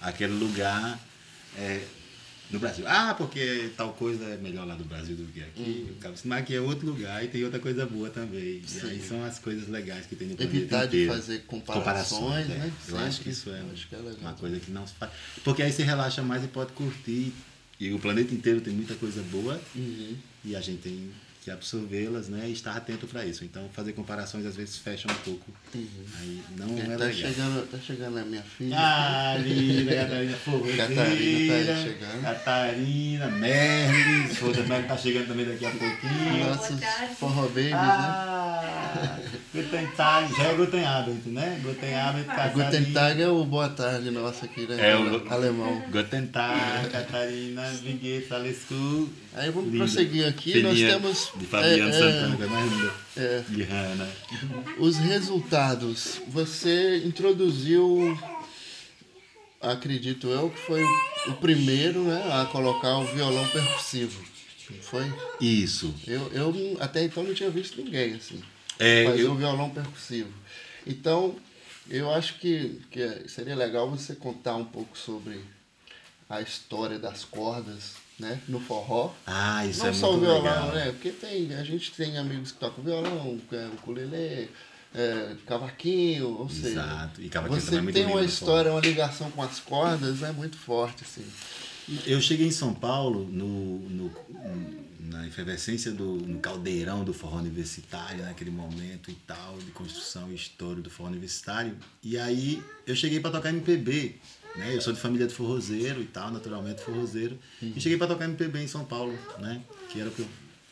aquele 0.00 0.32
lugar 0.34 0.98
é, 1.58 1.84
no 2.50 2.58
Brasil. 2.58 2.84
Ah, 2.86 3.14
porque 3.14 3.70
tal 3.76 3.92
coisa 3.94 4.24
é 4.24 4.36
melhor 4.36 4.66
lá 4.66 4.74
do 4.74 4.84
Brasil 4.84 5.16
do 5.16 5.24
que 5.32 5.40
aqui. 5.40 5.94
Cara 6.00 6.14
disse, 6.14 6.28
Mas 6.28 6.40
aqui 6.42 6.54
é 6.54 6.60
outro 6.60 6.86
lugar 6.86 7.24
e 7.24 7.28
tem 7.28 7.42
outra 7.44 7.58
coisa 7.58 7.84
boa 7.86 8.08
também. 8.10 8.62
E 8.62 8.80
aí 8.86 9.00
são 9.02 9.24
as 9.24 9.38
coisas 9.38 9.68
legais 9.68 10.06
que 10.06 10.14
tem 10.16 10.28
no 10.28 10.36
planeta 10.36 10.56
Evitar 10.56 10.86
de 10.86 10.96
inteiro. 11.02 11.12
fazer 11.14 11.42
comparações, 11.46 12.46
é. 12.46 12.54
né? 12.54 12.72
Eu 12.88 12.98
acho 12.98 13.20
que 13.20 13.30
isso 13.30 13.50
é, 13.50 13.62
Acho 13.72 13.88
que 13.88 13.94
é 13.94 13.98
legal. 13.98 14.14
uma 14.20 14.32
coisa 14.34 14.58
que 14.60 14.70
não 14.70 14.86
se 14.86 14.94
faz. 14.94 15.10
Porque 15.44 15.62
aí 15.62 15.72
você 15.72 15.82
relaxa 15.82 16.22
mais 16.22 16.44
e 16.44 16.48
pode 16.48 16.72
curtir. 16.72 17.32
E 17.78 17.92
o 17.92 17.98
planeta 17.98 18.32
inteiro 18.34 18.60
tem 18.60 18.72
muita 18.72 18.94
coisa 18.94 19.22
boa 19.30 19.60
Uhum. 19.74 20.16
e 20.44 20.56
a 20.56 20.60
gente 20.60 20.80
tem 20.80 21.10
que 21.46 21.50
absorvê-las 21.52 22.28
né, 22.28 22.48
e 22.48 22.52
estar 22.52 22.76
atento 22.76 23.06
para 23.06 23.24
isso. 23.24 23.44
Então, 23.44 23.68
fazer 23.72 23.92
comparações 23.92 24.44
às 24.44 24.56
vezes 24.56 24.78
fecha 24.78 25.06
um 25.08 25.14
pouco. 25.14 25.52
Aí 25.72 26.42
não 26.56 26.76
é, 26.76 26.82
tá, 26.82 27.04
legal. 27.04 27.12
chegando, 27.12 27.70
tá 27.70 27.78
chegando 27.78 28.18
a 28.18 28.24
minha 28.24 28.42
filha. 28.42 28.76
Ah, 28.76 29.36
linda, 29.38 29.94
Catarina 29.94 30.36
Forrozeira. 30.38 30.88
Catarina 30.88 31.54
tá 31.54 31.72
aí 31.72 31.84
chegando. 31.84 32.22
Catarina, 32.22 33.26
Merlis. 33.28 34.38
Tá 34.88 34.96
chegando 34.98 35.28
também 35.28 35.46
daqui 35.46 35.66
a 35.66 35.70
pouquinho. 35.70 36.46
Nossos 36.48 36.80
tarde. 36.80 37.14
forró 37.14 37.42
babies, 37.42 37.70
né? 37.70 39.35
Guten 39.56 39.86
Tag, 39.96 40.34
já 40.36 40.42
é 40.44 40.54
Guten 40.54 40.84
Abend, 40.84 41.28
né? 41.28 41.58
Guten 41.62 41.94
Abend, 41.94 42.24
Catarina. 42.26 42.64
Guten 42.64 42.92
Tag 42.92 43.22
é 43.22 43.28
o 43.28 43.44
boa 43.44 43.68
tarde 43.70 44.10
nosso 44.10 44.44
aqui, 44.44 44.66
né? 44.66 44.90
É 44.90 44.96
o- 44.96 45.32
alemão. 45.32 45.82
Guten 45.90 46.26
Tag, 46.26 46.90
Catarina, 46.90 47.62
wie 47.82 47.94
geht's, 47.94 48.30
alles 48.32 48.58
gut? 48.68 49.10
Aí 49.34 49.50
vamos 49.50 49.72
Linda. 49.72 49.84
prosseguir 49.84 50.26
aqui. 50.28 50.52
Filhinha 50.52 50.68
Nós 50.96 51.02
temos 51.02 51.32
De 51.36 51.46
Fabiano 51.46 51.84
é, 51.84 51.88
é, 51.88 51.92
Santana, 51.92 52.36
que 52.36 52.42
é 52.42 52.46
mais 52.46 52.72
linda. 52.72 52.92
é, 53.16 53.42
De 53.48 53.62
Hanna. 53.62 54.08
os 54.78 54.96
resultados. 54.98 56.20
Você 56.28 57.02
introduziu 57.06 58.18
acredito 59.60 60.28
eu, 60.28 60.50
que 60.50 60.60
foi 60.60 60.82
o, 61.28 61.32
primeiro 61.40 62.02
né, 62.04 62.22
a 62.40 62.44
colocar 62.44 62.98
o 62.98 63.04
violão 63.06 63.46
percussivo. 63.48 64.22
Não 64.70 64.82
foi? 64.82 65.12
Isso. 65.40 65.94
Eu, 66.06 66.30
eu 66.32 66.76
até 66.80 67.04
então 67.04 67.22
não 67.22 67.32
tinha 67.34 67.48
visto 67.50 67.80
ninguém 67.80 68.14
assim. 68.14 68.40
É, 68.78 69.04
fazer 69.04 69.22
eu- 69.22 69.32
um 69.32 69.36
violão 69.36 69.70
percussivo. 69.70 70.32
Então, 70.86 71.34
eu 71.88 72.10
acho 72.12 72.38
que, 72.38 72.80
que 72.90 73.28
seria 73.28 73.54
legal 73.56 73.88
você 73.90 74.14
contar 74.14 74.56
um 74.56 74.64
pouco 74.64 74.96
sobre 74.96 75.40
a 76.28 76.40
história 76.40 76.98
das 76.98 77.24
cordas, 77.24 77.94
né, 78.18 78.40
no 78.48 78.58
forró. 78.60 79.12
Ah, 79.26 79.64
isso 79.66 79.80
Não 79.80 79.86
é 79.88 79.92
só 79.92 80.08
o 80.10 80.12
muito 80.12 80.24
violão, 80.24 80.42
legal. 80.68 80.72
né? 80.74 80.92
Porque 80.92 81.10
tem, 81.10 81.54
a 81.54 81.62
gente 81.64 81.92
tem 81.92 82.16
amigos 82.18 82.52
que 82.52 82.58
tocam 82.58 82.82
violão, 82.82 83.38
é, 83.52 83.66
ukulele, 83.74 84.50
é, 84.94 85.36
cavaquinho, 85.46 86.28
ou 86.38 86.48
seja, 86.48 86.68
Exato. 86.80 87.20
E 87.22 87.28
cavaquinho 87.28 87.60
você 87.60 87.66
também 87.66 87.78
é 87.80 87.82
muito 87.82 87.94
tem 87.94 88.06
uma 88.06 88.20
no 88.20 88.26
história, 88.26 88.70
uma 88.72 88.80
ligação 88.80 89.30
com 89.30 89.42
as 89.42 89.60
cordas, 89.60 90.22
é 90.22 90.32
muito 90.32 90.56
forte, 90.56 91.04
assim. 91.04 91.24
Eu 92.04 92.20
cheguei 92.20 92.46
em 92.48 92.52
São 92.52 92.74
Paulo 92.74 93.24
no, 93.30 93.78
no- 93.88 94.12
na 95.08 95.26
efervescência 95.26 95.92
do 95.92 96.16
no 96.16 96.38
caldeirão 96.40 97.04
do 97.04 97.12
forró 97.12 97.38
universitário, 97.38 98.24
naquele 98.24 98.50
momento 98.50 99.10
e 99.10 99.14
tal, 99.26 99.58
de 99.58 99.70
construção 99.70 100.30
e 100.30 100.34
história 100.34 100.82
do 100.82 100.90
forró 100.90 101.08
universitário. 101.08 101.76
E 102.02 102.18
aí 102.18 102.62
eu 102.86 102.94
cheguei 102.94 103.20
para 103.20 103.30
tocar 103.30 103.50
MPB. 103.50 104.16
Né? 104.56 104.74
Eu 104.74 104.80
sou 104.80 104.92
de 104.92 104.98
família 104.98 105.26
de 105.26 105.34
forrozeiro 105.34 106.00
e 106.00 106.06
tal, 106.06 106.30
naturalmente 106.30 106.82
forrozeiro. 106.82 107.38
E 107.60 107.80
cheguei 107.80 107.98
para 107.98 108.06
tocar 108.06 108.24
MPB 108.24 108.62
em 108.62 108.68
São 108.68 108.84
Paulo, 108.84 109.16
né? 109.38 109.62
que 109.90 110.00
era 110.00 110.08
o 110.08 110.12
que 110.12 110.20
eu 110.20 110.28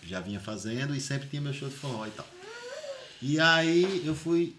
já 0.06 0.20
vinha 0.20 0.40
fazendo 0.40 0.94
e 0.94 1.00
sempre 1.00 1.28
tinha 1.28 1.40
meu 1.40 1.52
show 1.52 1.68
de 1.68 1.74
forró 1.74 2.06
e 2.06 2.10
tal. 2.10 2.26
E 3.22 3.40
aí 3.40 4.02
eu 4.04 4.14
fui, 4.14 4.54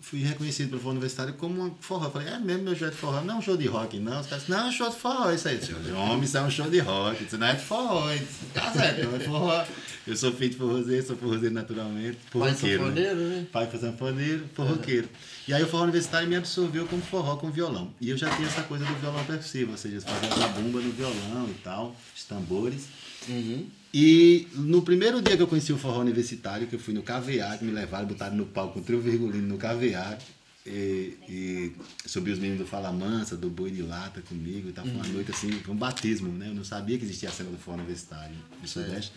fui 0.00 0.20
reconhecido 0.20 0.70
pelo 0.70 0.80
Forró 0.80 0.92
Universitário 0.92 1.34
como 1.34 1.62
um 1.62 1.74
forró. 1.80 2.06
Eu 2.06 2.10
falei, 2.10 2.28
é 2.28 2.38
mesmo 2.38 2.64
meu 2.64 2.76
show 2.76 2.88
de 2.88 2.96
forró? 2.96 3.20
Não 3.20 3.34
é 3.34 3.38
um 3.38 3.42
show 3.42 3.56
de 3.56 3.66
rock, 3.66 3.98
não. 3.98 4.20
Os 4.20 4.26
caras 4.26 4.44
disseram, 4.44 4.60
não, 4.60 4.66
é 4.66 4.68
um 4.70 4.72
show 4.72 4.90
de 4.90 4.96
forró, 4.96 5.32
isso 5.32 5.48
aí. 5.48 5.64
Show 5.64 5.80
de 5.80 5.92
homem, 5.92 6.22
isso 6.22 6.38
é 6.38 6.42
um 6.42 6.50
show 6.50 6.70
de 6.70 6.78
rock. 6.78 7.24
Isso 7.24 7.38
não 7.38 7.46
é 7.46 7.54
de 7.54 7.62
forró. 7.62 8.12
Disse, 8.12 8.46
Tá 8.54 8.72
certo, 8.72 9.04
não 9.06 9.16
é 9.16 9.20
forró. 9.20 9.64
Eu 10.06 10.16
sou 10.16 10.32
filho 10.32 10.50
de 10.50 10.56
forrozeiro, 10.56 11.06
sou 11.06 11.16
forrozeiro 11.16 11.54
naturalmente. 11.54 12.18
Pai 12.32 12.54
Forroqueiro, 12.54 12.86
né? 12.86 13.04
sanfoneiro, 13.04 13.20
né? 13.20 13.46
Pai 13.52 13.66
foi 13.66 13.80
sanfoneiro, 13.80 14.44
forroqueiro. 14.54 15.08
E 15.46 15.52
aí 15.52 15.62
o 15.62 15.66
forró 15.66 15.82
universitário 15.82 16.28
me 16.28 16.36
absorveu 16.36 16.86
como 16.86 17.02
forró 17.02 17.36
com 17.36 17.50
violão. 17.50 17.92
E 18.00 18.08
eu 18.10 18.16
já 18.16 18.30
tinha 18.34 18.48
essa 18.48 18.62
coisa 18.62 18.84
do 18.84 18.94
violão 18.94 19.22
percussivo, 19.24 19.72
ou 19.72 19.76
seja, 19.76 20.00
fazer 20.00 20.44
a 20.44 20.48
bumba 20.48 20.80
no 20.80 20.92
violão 20.92 21.48
e 21.50 21.54
tal, 21.62 21.94
os 22.16 22.24
tambores. 22.24 22.86
Uhum. 23.28 23.66
E 23.92 24.46
no 24.54 24.82
primeiro 24.82 25.22
dia 25.22 25.36
que 25.36 25.42
eu 25.42 25.46
conheci 25.46 25.72
o 25.72 25.78
forró 25.78 26.00
universitário, 26.00 26.66
que 26.66 26.76
eu 26.76 26.78
fui 26.78 26.92
no 26.92 27.02
KVA, 27.02 27.56
que 27.58 27.64
me 27.64 27.72
levaram, 27.72 28.06
botaram 28.06 28.36
no 28.36 28.46
palco 28.46 28.74
com 28.74 28.82
trio 28.82 29.00
virgulino 29.00 29.46
no 29.46 29.56
KVA, 29.56 30.18
e, 30.66 31.16
e 31.26 31.72
subi 32.04 32.30
os 32.30 32.38
meninos 32.38 32.60
do 32.60 32.66
Fala 32.66 32.92
Mansa, 32.92 33.36
do 33.36 33.48
Boi 33.48 33.70
de 33.70 33.82
Lata 33.82 34.20
comigo 34.20 34.68
e 34.68 34.72
tal. 34.72 34.84
Foi 34.84 34.94
uma 34.94 35.06
noite 35.06 35.30
assim, 35.30 35.50
foi 35.52 35.74
um 35.74 35.78
batismo, 35.78 36.30
né? 36.30 36.48
Eu 36.48 36.54
não 36.54 36.64
sabia 36.64 36.98
que 36.98 37.04
existia 37.04 37.30
a 37.30 37.32
cena 37.32 37.50
do 37.50 37.56
forró 37.56 37.78
universitário 37.78 38.36
do 38.60 38.68
Sudeste. 38.68 39.12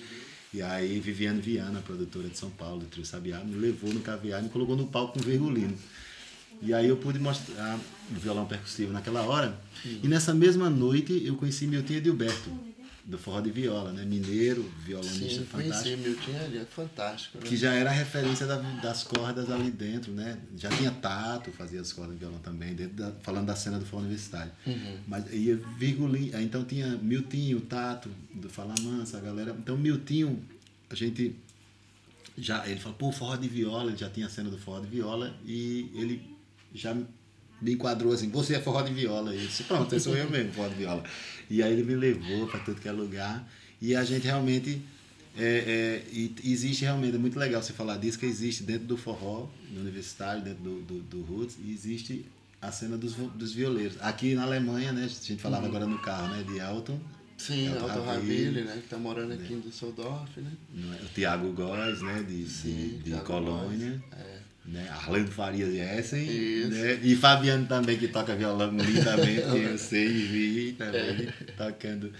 E 0.53 0.61
aí 0.61 0.99
Viviane 0.99 1.41
Viana, 1.41 1.81
produtora 1.81 2.27
de 2.29 2.37
São 2.37 2.49
Paulo, 2.49 2.79
do 2.79 2.85
Trio 2.85 3.05
Sabiá, 3.05 3.39
me 3.39 3.55
levou 3.55 3.93
no 3.93 3.99
KVA 4.01 4.39
e 4.39 4.43
me 4.43 4.49
colocou 4.49 4.75
no 4.75 4.87
palco 4.87 5.13
com 5.13 5.19
virgulino. 5.19 5.77
E 6.61 6.73
aí 6.73 6.87
eu 6.87 6.97
pude 6.97 7.19
mostrar 7.19 7.79
o 8.09 8.19
violão 8.19 8.45
percussivo 8.45 8.93
naquela 8.93 9.23
hora. 9.23 9.59
E 9.85 10.07
nessa 10.07 10.33
mesma 10.33 10.69
noite 10.69 11.23
eu 11.25 11.35
conheci 11.35 11.67
Milton 11.67 11.93
Edilberto, 11.93 12.51
do 13.03 13.17
Forró 13.17 13.41
de 13.41 13.49
Viola, 13.51 13.91
né? 13.91 14.05
Mineiro, 14.05 14.63
violonista 14.85 15.39
Sim, 15.41 15.45
fantástico. 15.45 15.83
conheci 15.83 15.97
Milton, 16.29 16.43
ele 16.45 16.57
é 16.59 16.65
fantástico. 16.65 17.37
Né? 17.39 17.43
Que 17.45 17.57
já 17.57 17.73
era 17.73 17.89
a 17.89 17.93
referência 17.93 18.45
da- 18.45 18.57
das 18.57 19.03
cordas 19.03 19.49
ali 19.49 19.71
dentro, 19.71 20.11
né? 20.11 20.39
Já 20.57 20.69
tinha 20.69 20.91
tato, 20.91 21.51
fazia 21.51 21.81
as 21.81 21.91
cordas 21.91 22.13
de 22.13 22.19
violão 22.19 22.39
também, 22.39 22.75
da- 22.75 23.11
falando 23.21 23.47
da 23.47 23.55
cena 23.55 23.79
do 23.79 23.85
forró 23.85 24.01
universitário. 24.03 24.51
Mas 25.07 25.31
ia 25.33 25.57
virgulinha, 25.77 26.37
aí 26.37 26.45
então 26.45 26.63
tinha 26.63 26.95
Miltinho, 26.97 27.59
Tato, 27.61 28.09
do 28.33 28.49
Fala 28.49 28.75
Mansa, 28.81 29.17
a 29.17 29.21
galera. 29.21 29.55
Então 29.59 29.75
Miltinho, 29.77 30.41
a 30.89 30.95
gente 30.95 31.35
já 32.37 32.65
ele 32.67 32.79
falou, 32.79 32.97
pô, 32.97 33.11
forró 33.11 33.35
de 33.35 33.47
viola, 33.47 33.89
ele 33.91 33.97
já 33.97 34.09
tinha 34.09 34.27
a 34.27 34.29
cena 34.29 34.49
do 34.49 34.57
forró 34.57 34.79
de 34.79 34.87
viola 34.87 35.35
e 35.45 35.89
ele 35.95 36.35
já 36.73 36.95
me 37.61 37.73
enquadrou 37.73 38.13
assim, 38.13 38.29
você 38.29 38.55
é 38.55 38.59
forró 38.59 38.81
de 38.81 38.93
viola. 38.93 39.33
E 39.33 39.41
eu 39.41 39.47
disse, 39.47 39.63
pronto, 39.63 39.99
sou 39.99 40.15
eu 40.17 40.29
mesmo, 40.29 40.51
forró 40.53 40.67
de 40.67 40.75
viola. 40.75 41.03
E 41.49 41.61
aí 41.61 41.73
ele 41.73 41.83
me 41.83 41.95
levou 41.95 42.47
para 42.47 42.59
tudo 42.61 42.81
que 42.81 42.87
é 42.87 42.91
lugar 42.91 43.47
e 43.81 43.95
a 43.95 44.03
gente 44.03 44.25
realmente 44.25 44.81
é, 45.37 46.03
é, 46.13 46.29
existe 46.43 46.83
realmente, 46.83 47.15
é 47.15 47.19
muito 47.19 47.39
legal 47.39 47.61
você 47.61 47.73
falar 47.73 47.97
disso, 47.97 48.19
que 48.19 48.25
existe 48.25 48.63
dentro 48.63 48.85
do 48.85 48.97
forró, 48.97 49.47
no 49.71 49.81
universitário, 49.81 50.43
dentro 50.43 50.63
do, 50.63 50.81
do, 50.81 50.99
do 51.01 51.21
Roots, 51.23 51.57
existe 51.67 52.25
a 52.61 52.71
cena 52.71 52.97
dos, 52.97 53.13
dos 53.13 53.53
violeiros. 53.53 53.97
Aqui 54.01 54.35
na 54.35 54.43
Alemanha, 54.43 54.91
né, 54.91 55.05
a 55.05 55.07
gente 55.07 55.37
falava 55.37 55.65
agora 55.65 55.85
no 55.85 55.99
carro, 55.99 56.35
né, 56.35 56.43
de 56.43 56.59
Elton, 56.59 56.99
Sim, 57.37 57.69
Elton 57.69 57.89
Alto 57.89 58.03
Ravilli, 58.03 58.61
né? 58.61 58.79
Que 58.83 58.87
tá 58.87 58.99
morando 58.99 59.33
aqui 59.33 59.53
em 59.53 59.59
Düsseldorf, 59.61 60.39
né? 60.39 60.51
é? 60.77 61.03
o 61.03 61.07
Tiago 61.09 61.51
Góes, 61.53 62.01
né, 62.01 62.21
de, 62.21 62.47
Sim, 62.47 62.99
de, 63.03 63.11
de 63.11 63.21
Colônia. 63.21 63.89
Góes, 63.89 64.21
é. 64.21 64.40
Né? 64.63 64.87
Arlindo 64.89 65.31
Farias 65.31 65.73
Essen, 65.73 66.23
Isso. 66.23 66.69
né? 66.69 66.99
e 67.01 67.15
Fabiano 67.15 67.65
também, 67.65 67.97
que 67.97 68.07
toca 68.07 68.35
violão 68.35 68.69
lindamente, 68.71 69.41
eu 69.57 69.77
sei 69.77 70.05
e 70.05 70.23
vi 70.23 70.73
também, 70.73 71.27
tocando. 71.57 72.13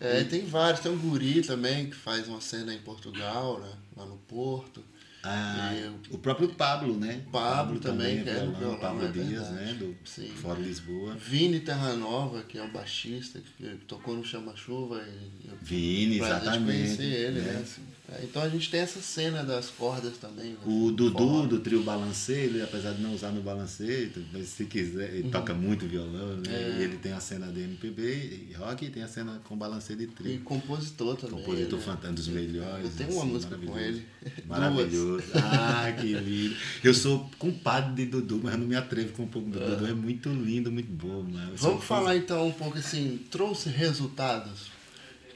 É, 0.00 0.24
tem 0.24 0.44
vários. 0.44 0.80
Tem 0.80 0.90
um 0.90 0.98
guri 0.98 1.42
também 1.42 1.88
que 1.88 1.94
faz 1.94 2.26
uma 2.26 2.40
cena 2.40 2.74
em 2.74 2.78
Portugal, 2.78 3.60
né? 3.60 3.72
lá 3.96 4.04
no 4.04 4.16
Porto. 4.16 4.82
Ah, 5.24 5.72
E 5.74 6.14
o 6.14 6.18
próprio 6.18 6.48
Pablo, 6.48 6.96
né? 6.98 7.20
Pablo 7.30 7.78
também, 7.78 8.22
que 8.24 8.28
é 8.30 8.42
no 8.42 8.52
violão, 8.54 8.78
Pablo 8.78 9.04
é 9.06 9.10
Dias, 9.12 9.50
né? 9.50 9.76
Do 9.78 9.94
Sim. 10.04 10.28
Fora 10.34 10.58
Lisboa. 10.58 11.14
Vini 11.14 11.60
Terra 11.60 11.94
Nova, 11.94 12.42
que 12.42 12.58
é 12.58 12.62
um 12.62 12.70
baixista, 12.72 13.40
que 13.56 13.64
tocou 13.86 14.16
no 14.16 14.24
Chama-Chuva. 14.24 15.00
e 15.44 15.48
eu 15.48 15.54
Vini, 15.62 16.16
exatamente. 16.18 16.64
conhecer 16.64 17.04
ele, 17.04 17.40
né? 17.40 17.52
né? 17.52 17.60
assim. 17.62 17.82
É, 18.08 18.24
Então 18.24 18.42
a 18.42 18.48
gente 18.48 18.68
tem 18.68 18.80
essa 18.80 19.00
cena 19.00 19.44
das 19.44 19.70
cordas 19.70 20.18
também. 20.18 20.50
né? 20.50 20.56
O 20.66 20.90
Dudu 20.90 21.16
Forró. 21.18 21.46
do 21.46 21.60
trio 21.60 21.82
Balancê, 21.84 22.32
ele, 22.32 22.60
apesar 22.60 22.92
de 22.92 23.00
não 23.00 23.14
usar 23.14 23.30
no 23.30 23.40
Balancê, 23.42 24.10
mas 24.32 24.48
se 24.48 24.64
quiser, 24.64 25.08
Uhum. 25.10 25.16
ele 25.18 25.30
toca 25.30 25.54
muito 25.54 25.86
violão, 25.86 26.36
né? 26.38 26.42
É. 26.48 26.76
E 26.80 26.82
ele 26.82 26.96
tem 26.98 27.12
a 27.12 27.20
cena 27.20 27.46
de 27.46 27.60
MPB 27.60 28.48
e 28.50 28.54
rock 28.58 28.84
e 28.84 28.90
tem 28.90 29.02
a 29.04 29.08
cena 29.08 29.40
com 29.44 29.56
Balancê 29.56 29.94
de 29.94 30.04
E 30.04 30.06
trio. 30.08 30.40
compositor 30.40 31.16
também. 31.16 31.36
Compositor 31.38 31.78
né? 31.78 31.84
fantástico, 31.84 32.14
dos 32.14 32.28
melhores. 32.28 32.84
Eu 32.84 32.90
tenho 32.90 33.10
uma 33.12 33.22
assim, 33.22 33.32
música 33.32 33.56
com 33.56 33.78
ele. 33.78 34.04
Maravilhoso. 34.46 35.11
Ah, 35.34 35.92
que 35.92 36.12
lindo. 36.14 36.56
Eu 36.82 36.94
sou 36.94 37.30
compadre 37.38 37.94
de 38.04 38.06
Dudu, 38.10 38.40
mas 38.42 38.52
eu 38.54 38.60
não 38.60 38.66
me 38.66 38.76
atrevo 38.76 39.12
com 39.12 39.22
um 39.24 39.28
pouco 39.28 39.50
do 39.50 39.58
Dudu. 39.58 39.86
É 39.86 39.92
muito 39.92 40.28
lindo, 40.28 40.70
muito 40.70 40.90
bom. 40.92 41.24
Sou 41.56 41.70
Vamos 41.70 41.84
fã- 41.84 41.96
falar 41.96 42.16
então 42.16 42.48
um 42.48 42.52
pouco 42.52 42.78
assim, 42.78 43.20
trouxe 43.30 43.68
resultados 43.68 44.70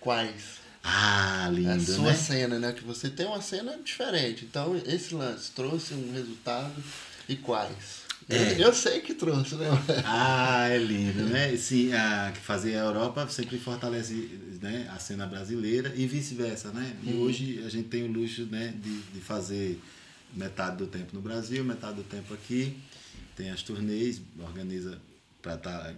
quais? 0.01 0.57
Ah, 0.83 1.49
lindo, 1.53 1.71
a 1.71 1.81
sua 1.81 2.11
né? 2.11 2.15
cena, 2.15 2.59
né? 2.61 2.73
Que 2.73 2.85
você 2.85 3.11
tem 3.11 3.27
uma 3.27 3.43
cena 3.43 3.77
diferente. 3.85 4.45
Então, 4.45 4.81
esse 4.87 5.15
lance 5.15 5.51
trouxe 5.51 5.95
um 5.95 6.13
resultado 6.13 6.75
e 7.29 7.35
quais? 7.35 8.06
É. 8.29 8.63
Eu, 8.63 8.73
sei 8.75 9.01
que 9.01 9.15
trouxe, 9.15 9.55
né? 9.55 9.67
Ah, 10.05 10.69
é 10.69 10.79
lindo, 10.79 11.23
né? 11.25 11.57
Sim, 11.57 11.93
a, 11.93 12.33
fazer 12.43 12.75
a 12.75 12.81
Europa 12.85 13.29
sempre 13.29 13.57
fortalece 13.59 14.15
né, 14.61 14.89
a 14.93 14.99
cena 14.99 15.27
brasileira 15.27 15.93
e 15.97 16.07
vice-versa, 16.07 16.71
né? 16.73 16.97
E 17.05 17.13
hoje 17.15 17.63
a 17.65 17.69
gente 17.69 17.89
tem 17.89 18.03
o 18.03 18.11
luxo 18.13 18.43
né, 18.47 18.75
de, 18.83 19.01
de 19.01 19.21
fazer 19.21 19.81
metade 20.35 20.77
do 20.79 20.87
tempo 20.89 21.15
no 21.15 21.21
Brasil, 21.21 21.65
metade 21.65 21.97
do 21.97 22.03
tempo 22.03 22.35
aqui. 22.35 22.77
Tem 23.37 23.51
as 23.51 23.63
turnês, 23.63 24.21
organiza 24.41 24.99
para 25.41 25.55
estar 25.55 25.95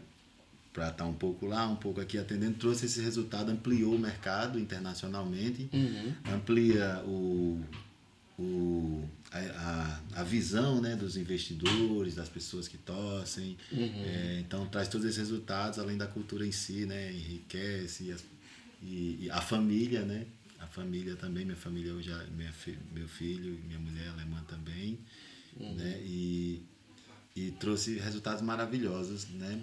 para 0.70 0.90
estar 0.90 1.06
um 1.06 1.14
pouco 1.14 1.44
lá, 1.46 1.66
um 1.66 1.74
pouco 1.74 2.00
aqui 2.00 2.18
atendendo, 2.18 2.54
trouxe 2.58 2.86
esse 2.86 3.00
resultado, 3.00 3.50
ampliou 3.50 3.94
o 3.94 3.98
mercado 3.98 4.60
internacionalmente, 4.60 5.68
Uhum. 5.72 6.12
amplia 6.32 7.02
o, 7.04 7.60
o, 8.38 9.02
a, 9.30 9.38
a, 10.14 10.20
a 10.20 10.24
visão 10.24 10.80
né, 10.80 10.96
dos 10.96 11.16
investidores, 11.16 12.14
das 12.14 12.28
pessoas 12.28 12.66
que 12.68 12.78
torcem. 12.78 13.56
É, 14.04 14.40
então 14.40 14.66
traz 14.66 14.88
todos 14.88 15.06
esses 15.06 15.18
resultados, 15.18 15.78
além 15.78 15.96
da 15.98 16.06
cultura 16.06 16.46
em 16.46 16.52
si, 16.52 16.86
né, 16.86 17.12
enriquece 17.12 18.04
e, 18.04 18.12
as- 18.12 18.24
e- 18.82 19.18
e 19.24 19.30
a 19.30 19.40
família, 19.40 20.02
né? 20.04 20.26
A 20.58 20.66
família 20.66 21.14
também, 21.16 21.44
minha 21.44 21.56
família 21.56 21.92
hoje, 21.94 22.10
é 22.10 22.26
minha, 22.36 22.52
meu 22.92 23.06
filho 23.08 23.58
minha 23.66 23.78
mulher 23.78 24.08
alemã 24.08 24.42
também, 24.48 24.98
né? 25.76 26.00
E, 26.04 26.62
e 27.36 27.50
trouxe 27.52 27.98
resultados 27.98 28.42
maravilhosos, 28.42 29.28
né? 29.30 29.62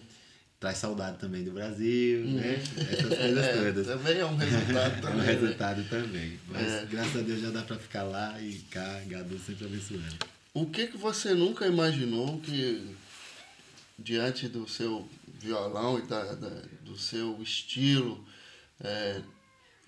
Traz 0.65 0.79
saudade 0.79 1.19
também 1.19 1.43
do 1.43 1.51
Brasil, 1.51 2.25
né? 2.25 2.55
Essas 2.89 3.15
coisas 3.19 3.38
É, 3.45 3.53
todas. 3.65 3.86
também 3.86 4.17
é 4.17 4.25
um 4.25 4.36
resultado 4.36 4.95
É 4.95 4.98
um 4.98 5.01
também. 5.01 5.17
né? 5.17 5.31
resultado 5.34 5.84
também. 5.88 6.39
Mas 6.48 6.67
É. 6.72 6.86
graças 6.89 7.15
a 7.17 7.22
Deus 7.22 7.39
já 7.39 7.51
dá 7.51 7.62
pra 7.62 7.77
ficar 7.77 8.01
lá 8.01 8.41
e 8.41 8.53
cá, 8.72 9.00
Gadu 9.05 9.38
sempre 9.38 9.65
abençoando. 9.67 10.15
O 10.55 10.65
que, 10.65 10.88
que 10.88 10.98
você 10.98 11.36
nunca 11.36 11.67
imaginou 11.67 12.39
que, 12.39 12.95
diante 14.00 14.48
do 14.48 14.67
seu 14.67 15.07
violão 15.39 16.00
e 16.00 16.01
da, 16.07 16.34
da- 16.34 16.63
do 16.81 16.98
seu 16.98 17.39
estilo 17.43 18.25
é, 18.79 19.22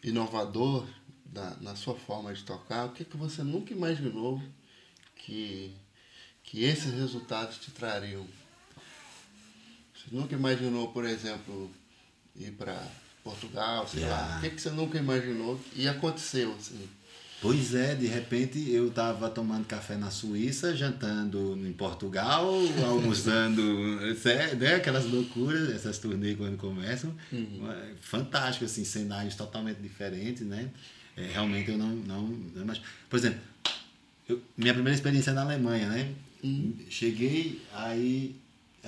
inovador 0.03 0.86
da, 1.25 1.57
na 1.60 1.75
sua 1.75 1.96
forma 1.96 2.31
de 2.31 2.43
tocar, 2.43 2.86
o 2.86 2.89
que, 2.91 3.03
que 3.03 3.17
você 3.17 3.41
nunca 3.41 3.74
imaginou 3.74 4.39
que, 5.15 5.74
que 6.43 6.63
esses 6.63 6.93
resultados 6.93 7.57
te 7.57 7.72
trariam? 7.72 8.27
Você 10.08 10.16
nunca 10.16 10.36
imaginou, 10.36 10.88
por 10.90 11.06
exemplo, 11.06 11.70
ir 12.36 12.52
para 12.52 12.82
Portugal, 13.24 13.88
sei 13.88 14.04
yeah. 14.04 14.26
lá. 14.26 14.38
O 14.38 14.42
que, 14.42 14.50
que 14.52 14.62
você 14.62 14.70
nunca 14.70 14.98
imaginou 14.98 15.60
e 15.76 15.88
aconteceu, 15.88 16.54
assim? 16.54 16.88
Pois 17.40 17.76
é, 17.76 17.94
de 17.94 18.08
repente 18.08 18.72
eu 18.72 18.88
estava 18.88 19.30
tomando 19.30 19.66
café 19.66 19.96
na 19.96 20.10
Suíça, 20.10 20.76
jantando 20.76 21.56
em 21.68 21.72
Portugal, 21.72 22.52
almoçando, 22.88 23.62
né? 24.58 24.76
aquelas 24.76 25.06
loucuras, 25.06 25.70
essas 25.70 26.00
turnês 26.00 26.36
quando 26.36 26.58
começam. 26.58 27.14
Uhum. 27.32 27.62
Fantástico, 28.02 28.66
assim, 28.66 28.84
cenários 28.84 29.36
totalmente 29.36 29.78
diferentes, 29.78 30.42
né? 30.42 30.70
É, 31.16 31.28
realmente 31.32 31.70
eu 31.70 31.78
não, 31.78 31.90
não, 31.90 32.22
não 32.24 32.62
imagino. 32.64 32.86
Por 33.08 33.18
exemplo, 33.18 33.40
eu, 34.28 34.42
minha 34.58 34.74
primeira 34.74 34.96
experiência 34.96 35.30
é 35.30 35.34
na 35.34 35.42
Alemanha, 35.44 35.90
né? 35.90 36.12
Uhum. 36.44 36.76
Cheguei, 36.90 37.62
aí 37.74 38.36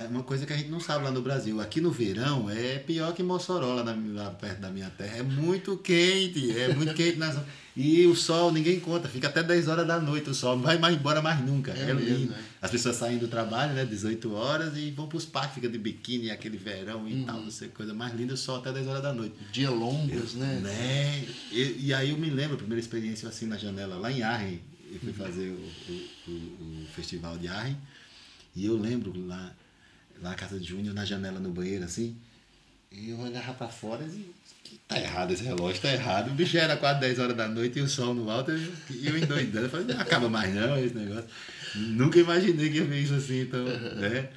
é 0.00 0.06
uma 0.06 0.22
coisa 0.22 0.46
que 0.46 0.52
a 0.52 0.56
gente 0.56 0.70
não 0.70 0.80
sabe 0.80 1.04
lá 1.04 1.10
no 1.10 1.20
Brasil. 1.20 1.60
Aqui 1.60 1.80
no 1.80 1.90
verão 1.90 2.48
é 2.48 2.78
pior 2.78 3.12
que 3.12 3.22
Mossoró, 3.22 3.74
lá, 3.74 3.84
na, 3.84 3.94
lá 4.22 4.30
perto 4.30 4.60
da 4.60 4.70
minha 4.70 4.88
terra. 4.88 5.18
É 5.18 5.22
muito 5.22 5.76
quente, 5.76 6.58
é 6.58 6.74
muito 6.74 6.94
quente. 6.94 7.18
Nas... 7.18 7.38
E 7.76 8.06
o 8.06 8.16
sol, 8.16 8.50
ninguém 8.50 8.80
conta, 8.80 9.08
fica 9.08 9.28
até 9.28 9.42
10 9.42 9.68
horas 9.68 9.86
da 9.86 10.00
noite 10.00 10.28
o 10.28 10.34
sol, 10.34 10.56
não 10.56 10.62
vai 10.62 10.78
mais 10.78 10.96
embora 10.96 11.20
mais 11.20 11.44
nunca. 11.44 11.72
É, 11.72 11.90
é 11.90 11.94
mesmo, 11.94 12.18
lindo. 12.18 12.32
É. 12.34 12.38
As 12.62 12.70
pessoas 12.70 12.96
saem 12.96 13.18
do 13.18 13.28
trabalho, 13.28 13.74
né, 13.74 13.84
18 13.84 14.34
horas, 14.34 14.76
e 14.76 14.90
vão 14.90 15.06
para 15.06 15.18
os 15.18 15.24
parques, 15.24 15.54
fica 15.54 15.68
de 15.68 15.78
biquíni, 15.78 16.30
aquele 16.30 16.56
verão 16.56 17.06
e 17.06 17.14
uhum. 17.14 17.24
tal, 17.24 17.40
não 17.40 17.50
sei, 17.50 17.68
coisa 17.68 17.94
mais 17.94 18.14
linda, 18.14 18.34
o 18.34 18.36
sol 18.36 18.56
até 18.56 18.72
10 18.72 18.86
horas 18.86 19.02
da 19.02 19.12
noite. 19.12 19.34
Dia 19.52 19.70
longos, 19.70 20.34
eu, 20.34 20.40
né? 20.40 20.60
né? 20.62 21.28
E, 21.52 21.86
e, 21.86 21.94
aí 21.94 22.10
eu 22.10 22.18
me 22.18 22.28
lembro, 22.28 22.54
a 22.54 22.58
primeira 22.58 22.80
experiência 22.80 23.28
assim 23.28 23.46
na 23.46 23.56
janela, 23.56 23.96
lá 23.96 24.10
em 24.10 24.22
Arren, 24.22 24.60
eu 24.90 24.98
fui 24.98 25.10
uhum. 25.10 25.14
fazer 25.14 25.50
o, 25.50 25.92
o, 25.92 26.30
o, 26.30 26.82
o 26.82 26.86
festival 26.94 27.38
de 27.38 27.48
Arren, 27.48 27.76
e 28.56 28.66
eu 28.66 28.76
lembro 28.76 29.12
lá 29.26 29.54
na 30.20 30.34
casa 30.34 30.58
de 30.58 30.66
Júnior, 30.66 30.94
na 30.94 31.04
janela 31.04 31.40
no 31.40 31.50
banheiro, 31.50 31.84
assim. 31.84 32.16
E 32.90 33.10
eu 33.10 33.18
olhava 33.18 33.54
pra 33.54 33.68
fora 33.68 34.04
e 34.04 34.30
tá 34.88 34.98
errado 34.98 35.32
esse 35.32 35.44
relógio, 35.44 35.80
tá 35.80 35.92
errado. 35.92 36.30
O 36.30 36.34
bicho 36.34 36.58
era 36.58 36.76
quase 36.76 37.00
10 37.00 37.18
horas 37.20 37.36
da 37.36 37.48
noite 37.48 37.78
e 37.78 37.82
o 37.82 37.88
sol 37.88 38.14
no 38.14 38.28
alto, 38.28 38.50
e 38.90 39.06
eu 39.06 39.16
endoidando. 39.16 39.66
Eu 39.66 39.70
falei, 39.70 39.86
não 39.86 40.00
acaba 40.00 40.28
mais 40.28 40.54
não 40.54 40.76
esse 40.78 40.94
negócio. 40.94 41.28
Nunca 41.74 42.18
imaginei 42.18 42.68
que 42.68 42.78
ia 42.78 42.84
ver 42.84 43.00
isso 43.00 43.14
assim, 43.14 43.42
então, 43.42 43.64
né? 43.64 44.28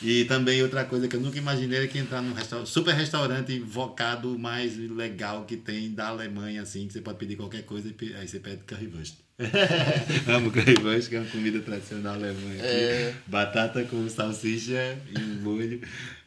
E 0.00 0.24
também 0.24 0.62
outra 0.62 0.84
coisa 0.84 1.08
que 1.08 1.16
eu 1.16 1.20
nunca 1.20 1.36
imaginei 1.38 1.84
é 1.84 1.86
que 1.86 1.98
entrar 1.98 2.22
num 2.22 2.32
restaurante, 2.32 2.70
super 2.70 2.94
restaurante 2.94 3.52
invocado 3.52 4.38
mais 4.38 4.76
legal 4.76 5.44
que 5.44 5.56
tem 5.56 5.92
da 5.92 6.08
Alemanha, 6.08 6.62
assim, 6.62 6.86
que 6.86 6.92
você 6.92 7.00
pode 7.00 7.18
pedir 7.18 7.36
qualquer 7.36 7.64
coisa 7.64 7.88
e 7.88 8.14
aí 8.14 8.26
você 8.26 8.38
pede 8.38 8.62
currywurst. 8.62 9.27
Amo 10.26 10.50
currywurst, 10.50 11.08
que 11.08 11.16
é 11.16 11.20
uma 11.20 11.30
comida 11.30 11.60
tradicional 11.60 12.14
alemã. 12.14 12.54
É... 12.60 13.14
Batata 13.26 13.84
com 13.84 14.08
salsicha 14.08 14.98
e 15.16 15.20
molho. 15.40 15.80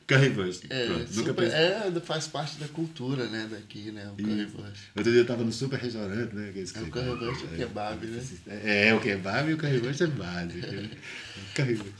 Currywurst. 0.08 0.65
É, 0.70 0.86
Pronto, 0.88 1.13
super, 1.13 1.44
nunca 1.44 1.56
é, 1.56 2.01
faz 2.01 2.27
parte 2.27 2.58
da 2.58 2.68
cultura, 2.68 3.27
né, 3.27 3.48
daqui, 3.50 3.91
né, 3.91 4.10
o 4.10 4.15
currywurst. 4.22 4.82
Outro 4.96 5.12
dia 5.12 5.22
eu 5.22 5.25
tava 5.25 5.44
no 5.44 5.51
super 5.51 5.80
restaurante, 5.80 6.36
né, 6.36 6.51
que 6.51 6.60
é, 6.60 6.82
o 6.82 6.91
currywurst 6.91 7.44
é 7.44 7.46
o 7.46 7.58
kebab, 7.58 8.06
né? 8.06 8.24
É, 8.48 8.88
é, 8.88 8.94
o 8.94 9.00
kebab 9.00 9.50
e 9.50 9.53
o 9.53 9.58
currywurst 9.58 10.01
é 10.01 10.08
básico. 10.08 10.68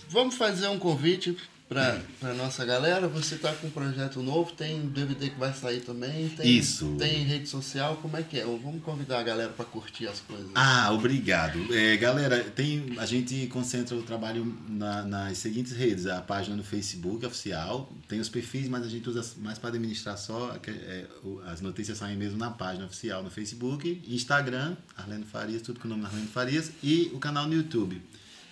Vamos 0.10 0.36
fazer 0.36 0.68
um 0.68 0.80
convite 0.80 1.38
para 1.72 2.04
a 2.30 2.34
nossa 2.34 2.66
galera. 2.66 3.08
Você 3.08 3.36
está 3.36 3.54
com 3.54 3.68
um 3.68 3.72
projeto 3.72 4.22
novo, 4.22 4.52
tem 4.52 4.88
DVD 4.88 5.30
que 5.30 5.40
vai 5.40 5.54
sair 5.54 5.80
também, 5.80 6.28
tem, 6.28 6.58
Isso. 6.58 6.98
tem 7.00 7.24
rede 7.24 7.48
social, 7.48 7.96
como 8.02 8.18
é 8.18 8.24
que 8.24 8.38
é? 8.38 8.44
Vamos 8.44 8.84
convidar 8.84 9.20
a 9.20 9.24
galera 9.24 9.54
para 9.54 9.64
curtir 9.64 10.06
as 10.08 10.20
coisas. 10.20 10.52
Ah, 10.54 10.92
obrigado. 10.92 11.74
É, 11.74 11.96
galera, 11.96 12.44
tem, 12.44 12.98
a 12.98 13.06
gente 13.06 13.48
concentra 13.48 13.96
o 13.96 14.04
trabalho 14.04 14.54
na, 14.68 15.04
nas 15.04 15.38
seguintes 15.38 15.72
redes, 15.72 16.08
a 16.08 16.20
página 16.20 16.58
no 16.58 16.64
Facebook 16.64 17.26
oficial, 17.26 17.90
tem 18.10 18.20
os 18.20 18.28
perfis, 18.28 18.68
mas 18.68 18.84
a 18.84 18.90
gente 18.90 19.10
usa 19.10 19.26
mais 19.38 19.58
para 19.58 19.70
administrar 19.70 20.18
só, 20.18 20.58
é, 20.68 21.06
as 21.46 21.62
notícias 21.62 22.00
saem 22.00 22.18
mesmo 22.18 22.38
na 22.38 22.52
página 22.52 22.86
oficial 22.86 23.24
no 23.24 23.32
Facebook, 23.32 24.04
Instagram, 24.10 24.76
Arlene 24.98 25.24
Farias, 25.24 25.62
tudo 25.62 25.80
com 25.80 25.88
o 25.88 25.92
nome 25.92 26.04
Arlene 26.04 26.28
Farias, 26.28 26.70
e 26.84 27.10
o 27.14 27.20
canal 27.20 27.48
no 27.48 27.54
YouTube. 27.54 28.02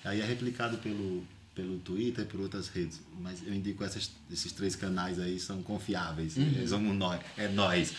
Aí 0.05 0.21
é 0.21 0.25
replicado 0.25 0.77
pelo 0.77 1.27
pelo 1.59 1.77
Twitter 1.79 2.23
e 2.23 2.27
por 2.27 2.39
outras 2.39 2.69
redes. 2.69 3.01
Mas 3.19 3.45
eu 3.45 3.53
indico 3.53 3.83
essas, 3.83 4.11
esses 4.31 4.51
três 4.53 4.75
canais 4.75 5.19
aí, 5.19 5.37
são 5.39 5.61
confiáveis. 5.61 6.37
Uhum. 6.37 6.67
Somos 6.67 6.95
nós, 6.95 7.19
é 7.37 7.47
nós. 7.49 7.93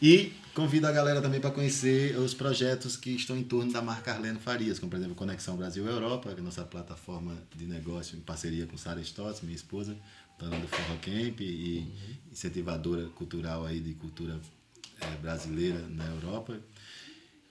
E 0.00 0.32
convido 0.54 0.86
a 0.86 0.92
galera 0.92 1.20
também 1.20 1.40
para 1.40 1.50
conhecer 1.50 2.16
os 2.16 2.32
projetos 2.32 2.96
que 2.96 3.10
estão 3.10 3.36
em 3.36 3.42
torno 3.42 3.72
da 3.72 3.82
marca 3.82 4.12
Arleno 4.12 4.38
Farias, 4.38 4.78
como 4.78 4.90
por 4.90 4.96
exemplo 4.96 5.14
Conexão 5.14 5.56
Brasil-Europa, 5.56 6.30
que 6.30 6.36
é 6.36 6.40
a 6.40 6.44
nossa 6.44 6.64
plataforma 6.64 7.36
de 7.54 7.66
negócio 7.66 8.16
em 8.16 8.20
parceria 8.20 8.66
com 8.66 8.78
Sara 8.78 9.00
Stotz, 9.00 9.42
minha 9.42 9.56
esposa, 9.56 9.96
dona 10.38 10.58
do 10.58 10.68
Forró 10.68 10.96
Camp 11.02 11.40
e 11.40 11.78
uhum. 11.78 12.32
incentivadora 12.32 13.06
cultural 13.08 13.66
aí 13.66 13.80
de 13.80 13.92
cultura 13.94 14.40
é, 15.00 15.16
brasileira 15.16 15.80
na 15.88 16.06
Europa. 16.06 16.58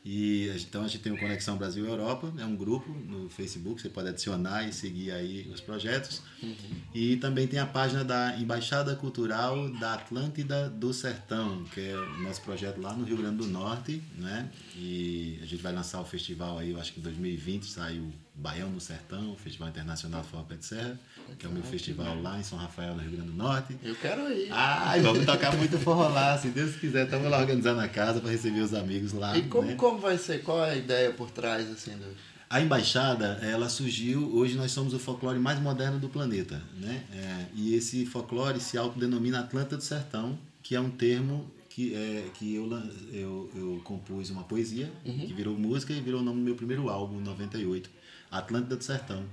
E 0.03 0.49
então 0.55 0.83
a 0.83 0.87
gente 0.87 1.01
tem 1.01 1.11
o 1.11 1.17
Conexão 1.17 1.57
Brasil 1.57 1.85
Europa, 1.85 2.31
é 2.37 2.45
um 2.45 2.55
grupo 2.55 2.89
no 2.89 3.29
Facebook, 3.29 3.81
você 3.81 3.89
pode 3.89 4.07
adicionar 4.07 4.67
e 4.67 4.71
seguir 4.71 5.11
aí 5.11 5.49
os 5.53 5.59
projetos. 5.59 6.21
Uhum. 6.41 6.55
E 6.93 7.17
também 7.17 7.47
tem 7.47 7.59
a 7.59 7.65
página 7.65 8.03
da 8.03 8.37
Embaixada 8.37 8.95
Cultural 8.95 9.69
da 9.73 9.95
Atlântida 9.95 10.69
do 10.69 10.93
Sertão, 10.93 11.65
que 11.73 11.81
é 11.81 11.95
o 11.95 12.21
nosso 12.21 12.41
projeto 12.41 12.81
lá 12.81 12.93
no 12.93 13.03
Rio 13.03 13.17
Grande 13.17 13.37
do 13.37 13.47
Norte, 13.47 14.01
né? 14.17 14.49
E 14.75 15.37
a 15.41 15.45
gente 15.45 15.61
vai 15.61 15.73
lançar 15.73 15.99
o 15.99 16.05
festival 16.05 16.57
aí, 16.57 16.71
eu 16.71 16.79
acho 16.79 16.93
que 16.93 16.99
em 16.99 17.03
2020 17.03 17.65
sai 17.65 17.99
o 17.99 18.11
Baião 18.39 18.69
no 18.69 18.79
Sertão, 18.79 19.35
Festival 19.35 19.67
Internacional 19.67 20.21
de 20.21 20.27
Forró 20.29 20.43
Pé 20.43 20.55
de 20.55 20.65
Serra, 20.65 20.97
que 21.37 21.45
é 21.45 21.49
o 21.49 21.51
meu 21.51 21.61
festival 21.61 22.21
lá 22.21 22.39
em 22.39 22.43
São 22.43 22.57
Rafael, 22.57 22.95
no 22.95 23.01
Rio 23.01 23.11
Grande 23.11 23.31
do 23.31 23.37
Norte. 23.37 23.77
Eu 23.83 23.95
quero 23.95 24.31
ir. 24.31 24.49
Ai, 24.49 25.01
vamos 25.01 25.25
tocar 25.25 25.55
muito 25.57 25.77
forró 25.77 26.07
lá, 26.07 26.37
se 26.37 26.47
Deus 26.47 26.75
quiser. 26.77 27.03
Estamos 27.03 27.29
lá 27.29 27.37
organizando 27.37 27.81
a 27.81 27.87
casa 27.87 28.21
para 28.21 28.31
receber 28.31 28.61
os 28.61 28.73
amigos 28.73 29.11
lá. 29.11 29.37
E 29.37 29.41
como, 29.43 29.67
né? 29.67 29.75
como 29.75 29.99
vai 29.99 30.17
ser? 30.17 30.41
Qual 30.41 30.63
é 30.63 30.71
a 30.71 30.75
ideia 30.75 31.11
por 31.11 31.29
trás, 31.29 31.69
assim, 31.69 31.91
do... 31.97 32.15
A 32.49 32.61
embaixada, 32.61 33.39
ela 33.43 33.69
surgiu, 33.69 34.33
hoje 34.33 34.55
nós 34.55 34.71
somos 34.71 34.93
o 34.93 34.99
folclore 34.99 35.37
mais 35.37 35.59
moderno 35.59 35.99
do 35.99 36.09
planeta, 36.09 36.63
né? 36.79 37.03
É, 37.13 37.45
e 37.53 37.75
esse 37.75 38.07
folclore 38.07 38.59
se 38.59 38.75
autodenomina 38.75 39.41
Atlanta 39.41 39.77
do 39.77 39.83
Sertão, 39.83 40.35
que 40.63 40.75
é 40.75 40.79
um 40.79 40.89
termo 40.89 41.51
que, 41.69 41.93
é, 41.93 42.25
que 42.33 42.55
eu, 42.55 42.67
eu, 43.13 43.51
eu 43.53 43.81
compus 43.83 44.31
uma 44.31 44.43
poesia, 44.43 44.91
uhum. 45.05 45.27
que 45.27 45.33
virou 45.33 45.55
música 45.55 45.93
e 45.93 46.01
virou 46.01 46.21
o 46.21 46.23
nome 46.23 46.39
do 46.39 46.43
meu 46.43 46.55
primeiro 46.55 46.89
álbum, 46.89 47.19
98, 47.19 47.89
Atlântida 48.31 48.75
do 48.75 48.83
Sertão 48.83 49.25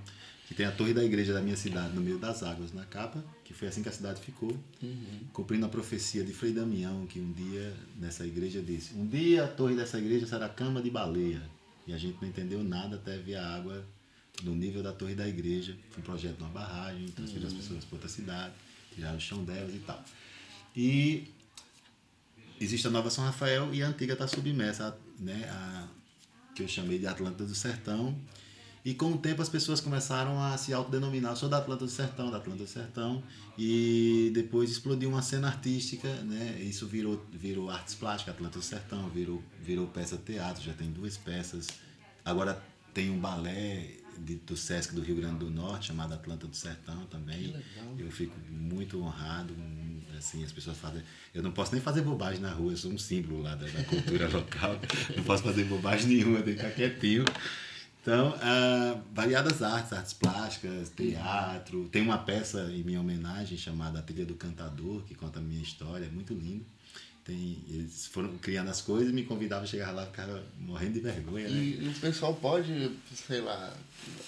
que 0.47 0.55
tem 0.55 0.65
a 0.65 0.71
torre 0.71 0.95
da 0.95 1.05
igreja 1.05 1.33
da 1.33 1.41
minha 1.41 1.57
cidade 1.57 1.93
no 1.93 2.01
meio 2.01 2.19
das 2.19 2.43
águas 2.43 2.73
na 2.73 2.85
capa, 2.85 3.23
que 3.43 3.53
foi 3.53 3.67
assim 3.67 3.83
que 3.83 3.89
a 3.89 3.93
cidade 3.93 4.21
ficou, 4.21 4.57
uhum. 4.81 5.21
cumprindo 5.33 5.67
a 5.67 5.69
profecia 5.69 6.23
de 6.23 6.33
Frei 6.33 6.53
Damião, 6.53 7.05
que 7.07 7.19
um 7.19 7.33
dia 7.33 7.75
nessa 7.97 8.25
igreja 8.25 8.63
disse: 8.63 8.95
Um 8.95 9.07
dia 9.07 9.45
a 9.45 9.49
torre 9.49 9.75
dessa 9.75 9.99
igreja 9.99 10.25
será 10.25 10.49
cama 10.49 10.81
de 10.81 10.89
baleia. 10.89 11.43
E 11.85 11.93
a 11.93 11.99
gente 11.99 12.19
não 12.21 12.29
entendeu 12.29 12.63
nada 12.63 12.97
até 12.97 13.19
ver 13.19 13.37
a 13.37 13.57
água 13.57 13.85
no 14.45 14.55
nível 14.55 14.85
da 14.85 14.93
torre 14.93 15.17
da 15.17 15.27
igreja. 15.27 15.77
Foi 15.91 16.01
um 16.01 16.05
projeto 16.05 16.39
numa 16.39 16.51
barragem, 16.51 17.09
transferiu 17.09 17.49
uhum. 17.49 17.55
as 17.55 17.61
pessoas 17.61 17.85
para 17.85 17.97
outra 17.97 18.09
cidade, 18.09 18.55
tiraram 18.95 19.17
o 19.17 19.21
chão 19.21 19.45
delas 19.45 19.75
e 19.75 19.79
tal. 19.81 20.05
E 20.77 21.25
existe 22.61 22.87
a 22.87 22.91
nova 22.91 23.11
São 23.11 23.25
Rafael 23.25 23.75
e 23.75 23.83
a 23.83 23.89
antiga 23.89 24.13
está 24.13 24.29
submersa, 24.29 24.97
né, 25.19 25.49
a, 25.51 25.89
que 26.55 26.63
eu 26.63 26.69
chamei 26.69 26.99
de 27.01 27.07
Atlântida 27.07 27.45
do 27.45 27.55
Sertão 27.55 28.17
e 28.87 28.95
com 28.95 29.11
o 29.11 29.19
tempo 29.19 29.43
as 29.43 29.49
pessoas 29.49 29.81
começaram 29.81 30.41
a 30.41 30.57
se 30.57 30.73
autodenominar, 30.73 31.33
eu 31.33 31.37
sou 31.37 31.49
da 31.49 31.59
Atlanta 31.59 31.85
do 31.85 31.91
Sertão, 31.91 32.31
da 32.31 32.37
Atlanta 32.37 32.63
do 32.63 32.69
Sertão, 32.69 33.21
e 33.59 34.31
depois 34.33 34.71
explodiu 34.71 35.09
uma 35.09 35.23
cena 35.23 35.49
artística, 35.49 36.09
né? 36.23 36.61
Isso 36.61 36.87
virou, 36.87 37.21
virou 37.33 37.69
artes 37.69 37.97
plásticas, 37.97 38.37
Atlanta 38.37 38.61
do 38.61 38.65
Sertão, 38.65 39.09
virou, 39.09 39.43
virou 39.61 39.89
peça 39.89 40.17
teatro, 40.17 40.63
já 40.63 40.73
tem 40.73 40.89
duas 40.93 41.17
peças. 41.17 41.67
Agora 42.25 42.63
tem 42.95 43.11
um 43.11 43.19
balé 43.19 43.91
de, 44.21 44.37
do 44.37 44.57
Sesc 44.57 44.95
do 44.95 45.03
Rio 45.03 45.17
Grande 45.17 45.39
do 45.39 45.51
Norte, 45.51 45.89
chamado 45.89 46.15
Atlanta 46.15 46.47
do 46.47 46.55
Sertão 46.55 47.07
também. 47.07 47.57
Eu 47.99 48.09
fico 48.13 48.39
muito 48.49 49.03
honrado, 49.03 49.53
assim, 50.17 50.45
as 50.45 50.53
pessoas 50.53 50.79
fazem. 50.79 51.03
Eu 51.35 51.43
não 51.43 51.51
posso 51.51 51.73
nem 51.73 51.83
fazer 51.83 52.03
bobagem 52.03 52.41
na 52.41 52.53
rua, 52.53 52.71
eu 52.71 52.77
sou 52.77 52.93
um 52.93 52.99
símbolo 52.99 53.43
lá 53.43 53.57
da, 53.57 53.67
da 53.67 53.83
cultura 53.83 54.29
local. 54.31 54.79
Não 55.17 55.25
posso 55.25 55.43
fazer 55.43 55.65
bobagem 55.65 56.07
nenhuma, 56.07 56.41
tenho 56.41 56.57
que 56.57 56.63
ficar 56.63 56.77
quietinho. 56.77 57.25
Então, 58.07 58.29
uh, 58.29 59.03
variadas 59.13 59.61
artes, 59.65 59.93
artes 59.93 60.13
plásticas, 60.13 60.93
teatro. 60.97 61.89
Tem 61.89 62.01
uma 62.01 62.17
peça 62.17 62.71
em 62.71 62.85
minha 62.85 63.01
homenagem 63.01 63.59
chamada 63.59 63.99
A 63.99 64.03
Trilha 64.03 64.25
do 64.25 64.37
Cantador, 64.37 65.03
que 65.03 65.13
conta 65.17 65.41
a 65.41 65.43
minha 65.43 65.61
história, 65.61 66.05
é 66.05 66.09
muito 66.09 66.33
lindo. 66.33 66.65
Tem, 67.25 67.59
eles 67.69 68.07
foram 68.07 68.39
criando 68.39 68.71
as 68.71 68.81
coisas 68.81 69.11
e 69.11 69.13
me 69.13 69.25
convidavam 69.25 69.65
a 69.65 69.67
chegar 69.67 69.91
lá 69.91 70.05
e 70.05 70.07
ficava 70.07 70.41
morrendo 70.61 70.93
de 70.93 71.01
vergonha. 71.01 71.49
Né? 71.49 71.59
E, 71.59 71.89
o 71.89 72.01
pessoal 72.01 72.33
pode, 72.33 72.93
sei 73.13 73.41
lá, 73.41 73.77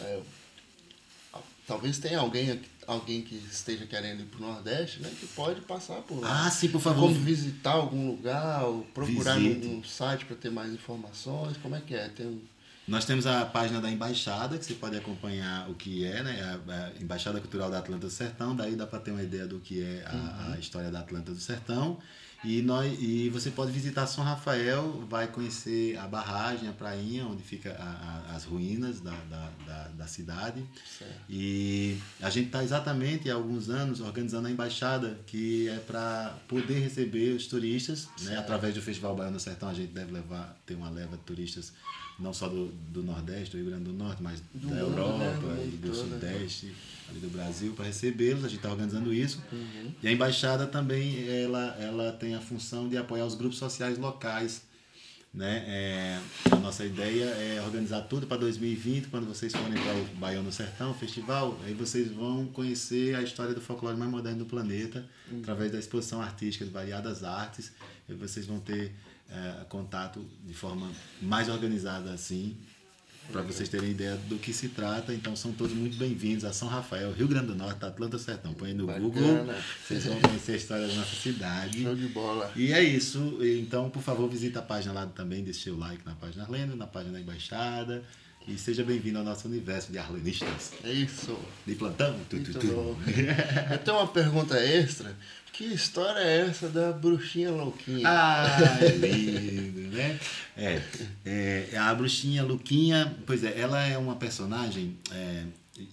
é, 0.00 0.22
talvez 1.64 1.98
tenha 1.98 2.18
alguém, 2.18 2.60
alguém 2.84 3.22
que 3.22 3.36
esteja 3.36 3.86
querendo 3.86 4.22
ir 4.22 4.26
para 4.26 4.38
o 4.38 4.42
Nordeste, 4.42 5.00
né, 5.00 5.12
que 5.20 5.28
pode 5.28 5.60
passar 5.60 6.02
por 6.02 6.18
lá. 6.18 6.46
Ah, 6.46 6.50
sim, 6.50 6.68
por 6.68 6.80
favor. 6.80 7.02
Como 7.02 7.14
visitar 7.20 7.74
algum 7.74 8.08
lugar, 8.08 8.64
ou 8.64 8.82
procurar 8.86 9.38
num, 9.38 9.54
num 9.54 9.84
site 9.84 10.24
para 10.24 10.34
ter 10.34 10.50
mais 10.50 10.72
informações, 10.72 11.56
como 11.58 11.76
é 11.76 11.80
que 11.80 11.94
é? 11.94 12.08
Tem 12.08 12.26
um 12.26 12.40
Nós 12.88 13.04
temos 13.04 13.26
a 13.26 13.44
página 13.44 13.82
da 13.82 13.90
Embaixada, 13.90 14.56
que 14.56 14.64
você 14.64 14.72
pode 14.72 14.96
acompanhar 14.96 15.68
o 15.68 15.74
que 15.74 16.06
é, 16.06 16.22
né? 16.22 16.58
A, 16.68 16.72
a 16.72 17.02
Embaixada 17.02 17.38
Cultural 17.38 17.70
da 17.70 17.78
Atlanta 17.78 18.06
do 18.06 18.10
Sertão, 18.10 18.56
daí 18.56 18.74
dá 18.74 18.86
para 18.86 18.98
ter 18.98 19.10
uma 19.10 19.22
ideia 19.22 19.46
do 19.46 19.60
que 19.60 19.82
é 19.82 20.04
a, 20.06 20.14
uhum. 20.14 20.54
a 20.54 20.58
história 20.58 20.90
da 20.90 21.00
Atlanta 21.00 21.30
do 21.30 21.38
Sertão. 21.38 21.98
E, 22.44 22.62
nós, 22.62 22.96
e 23.00 23.28
você 23.30 23.50
pode 23.50 23.72
visitar 23.72 24.06
São 24.06 24.22
Rafael, 24.22 25.04
vai 25.08 25.26
conhecer 25.26 25.96
a 25.98 26.06
barragem, 26.06 26.68
a 26.68 26.72
prainha, 26.72 27.26
onde 27.26 27.42
fica 27.42 27.72
a, 27.72 28.32
a, 28.32 28.36
as 28.36 28.44
ruínas 28.44 29.00
da, 29.00 29.10
da, 29.10 29.50
da, 29.66 29.88
da 29.88 30.06
cidade. 30.06 30.64
Certo. 30.98 31.14
E 31.28 31.98
a 32.20 32.30
gente 32.30 32.46
está 32.46 32.62
exatamente 32.62 33.28
há 33.28 33.34
alguns 33.34 33.68
anos 33.68 34.00
organizando 34.00 34.46
a 34.46 34.50
embaixada, 34.50 35.18
que 35.26 35.68
é 35.68 35.78
para 35.78 36.38
poder 36.46 36.78
receber 36.78 37.32
os 37.34 37.46
turistas, 37.48 38.08
né? 38.22 38.36
através 38.38 38.72
do 38.72 38.80
Festival 38.80 39.16
Baiano 39.16 39.36
do 39.36 39.40
Sertão, 39.40 39.68
a 39.68 39.74
gente 39.74 39.92
deve 39.92 40.12
levar, 40.12 40.56
ter 40.64 40.74
uma 40.74 40.90
leva 40.90 41.16
de 41.16 41.22
turistas 41.24 41.72
não 42.18 42.32
só 42.32 42.48
do, 42.48 42.66
do 42.90 43.02
Nordeste, 43.02 43.52
do 43.52 43.58
Rio 43.58 43.66
Grande 43.70 43.84
do 43.84 43.92
Norte, 43.92 44.22
mas 44.22 44.40
do 44.52 44.68
da 44.68 44.74
mundo, 44.74 44.78
Europa 44.78 45.46
né? 45.46 45.70
e 45.72 45.76
do 45.76 45.92
todo, 45.92 46.06
né? 46.06 46.48
Ali 47.08 47.20
do 47.20 47.28
Brasil, 47.28 47.72
para 47.72 47.86
recebê-los. 47.86 48.44
A 48.44 48.48
gente 48.48 48.58
está 48.58 48.70
organizando 48.70 49.12
isso. 49.12 49.42
Uhum. 49.50 49.92
E 50.02 50.08
a 50.08 50.12
embaixada 50.12 50.66
também 50.66 51.26
ela, 51.28 51.76
ela 51.80 52.12
tem 52.12 52.34
a 52.34 52.40
função 52.40 52.88
de 52.88 52.96
apoiar 52.96 53.24
os 53.24 53.34
grupos 53.34 53.58
sociais 53.58 53.98
locais. 53.98 54.62
Né? 55.32 55.64
É, 55.66 56.20
a 56.50 56.56
nossa 56.56 56.84
ideia 56.84 57.24
é 57.24 57.62
organizar 57.64 58.02
tudo 58.02 58.26
para 58.26 58.38
2020, 58.38 59.08
quando 59.08 59.26
vocês 59.26 59.52
forem 59.52 59.74
para 59.74 59.94
o 59.94 60.04
Baião 60.16 60.42
no 60.42 60.50
Sertão, 60.50 60.90
o 60.90 60.94
festival, 60.94 61.58
aí 61.64 61.74
vocês 61.74 62.10
vão 62.10 62.46
conhecer 62.46 63.14
a 63.14 63.22
história 63.22 63.54
do 63.54 63.60
folclore 63.60 63.96
mais 63.96 64.10
moderno 64.10 64.40
do 64.40 64.46
planeta, 64.46 65.06
uhum. 65.30 65.40
através 65.40 65.70
da 65.70 65.78
exposição 65.78 66.20
artística 66.22 66.64
de 66.64 66.70
variadas 66.70 67.22
artes. 67.22 67.72
E 68.08 68.14
vocês 68.14 68.46
vão 68.46 68.58
ter 68.58 68.94
é, 69.30 69.64
contato 69.68 70.24
de 70.46 70.54
forma 70.54 70.90
mais 71.20 71.48
organizada 71.48 72.10
assim, 72.10 72.56
para 73.30 73.42
vocês 73.42 73.68
terem 73.68 73.90
ideia 73.90 74.16
do 74.28 74.36
que 74.36 74.52
se 74.52 74.68
trata. 74.68 75.12
Então 75.12 75.36
são 75.36 75.52
todos 75.52 75.72
muito 75.74 75.96
bem-vindos 75.96 76.44
a 76.44 76.52
São 76.52 76.68
Rafael, 76.68 77.12
Rio 77.12 77.28
Grande 77.28 77.48
do 77.48 77.54
Norte, 77.54 77.84
Atlanta 77.84 78.18
Sertão. 78.18 78.52
Põe 78.54 78.72
no 78.72 78.86
Bacana. 78.86 79.04
Google, 79.04 79.54
vocês 79.86 80.04
vão 80.04 80.20
conhecer 80.20 80.52
a 80.52 80.56
história 80.56 80.86
da 80.88 80.94
nossa 80.94 81.14
cidade. 81.16 81.82
Show 81.82 81.94
de 81.94 82.08
bola. 82.08 82.50
E 82.56 82.72
é 82.72 82.82
isso. 82.82 83.38
Então, 83.42 83.90
por 83.90 84.02
favor, 84.02 84.28
visita 84.28 84.60
a 84.60 84.62
página 84.62 84.92
lá 84.92 85.06
também, 85.06 85.42
deixe 85.42 85.64
seu 85.64 85.78
like 85.78 86.04
na 86.04 86.14
página 86.14 86.44
Arlene, 86.44 86.74
na 86.74 86.86
página 86.86 87.12
da 87.12 87.20
Embaixada. 87.20 88.02
E 88.46 88.56
seja 88.56 88.82
bem-vindo 88.82 89.18
ao 89.18 89.24
nosso 89.24 89.46
universo 89.46 89.92
de 89.92 89.98
arlenistas. 89.98 90.72
É 90.82 90.90
isso. 90.90 91.38
De 91.66 91.74
plantão. 91.74 92.18
Tu, 92.30 92.40
tu, 92.40 92.54
tu. 92.54 92.96
Eu 93.70 93.78
tenho 93.78 93.98
uma 93.98 94.06
pergunta 94.06 94.58
extra. 94.58 95.14
Que 95.52 95.64
história 95.64 96.20
é 96.20 96.48
essa 96.48 96.68
da 96.68 96.92
bruxinha 96.92 97.50
louquinha? 97.50 98.06
Ah, 98.06 98.78
é 98.80 98.88
lindo, 98.88 99.96
né? 99.96 100.18
É, 100.56 100.82
é, 101.24 101.76
a 101.76 101.94
bruxinha 101.94 102.44
louquinha, 102.44 103.16
pois 103.26 103.42
é, 103.42 103.58
ela 103.58 103.84
é 103.84 103.98
uma 103.98 104.16
personagem. 104.16 104.96
É, 105.10 105.44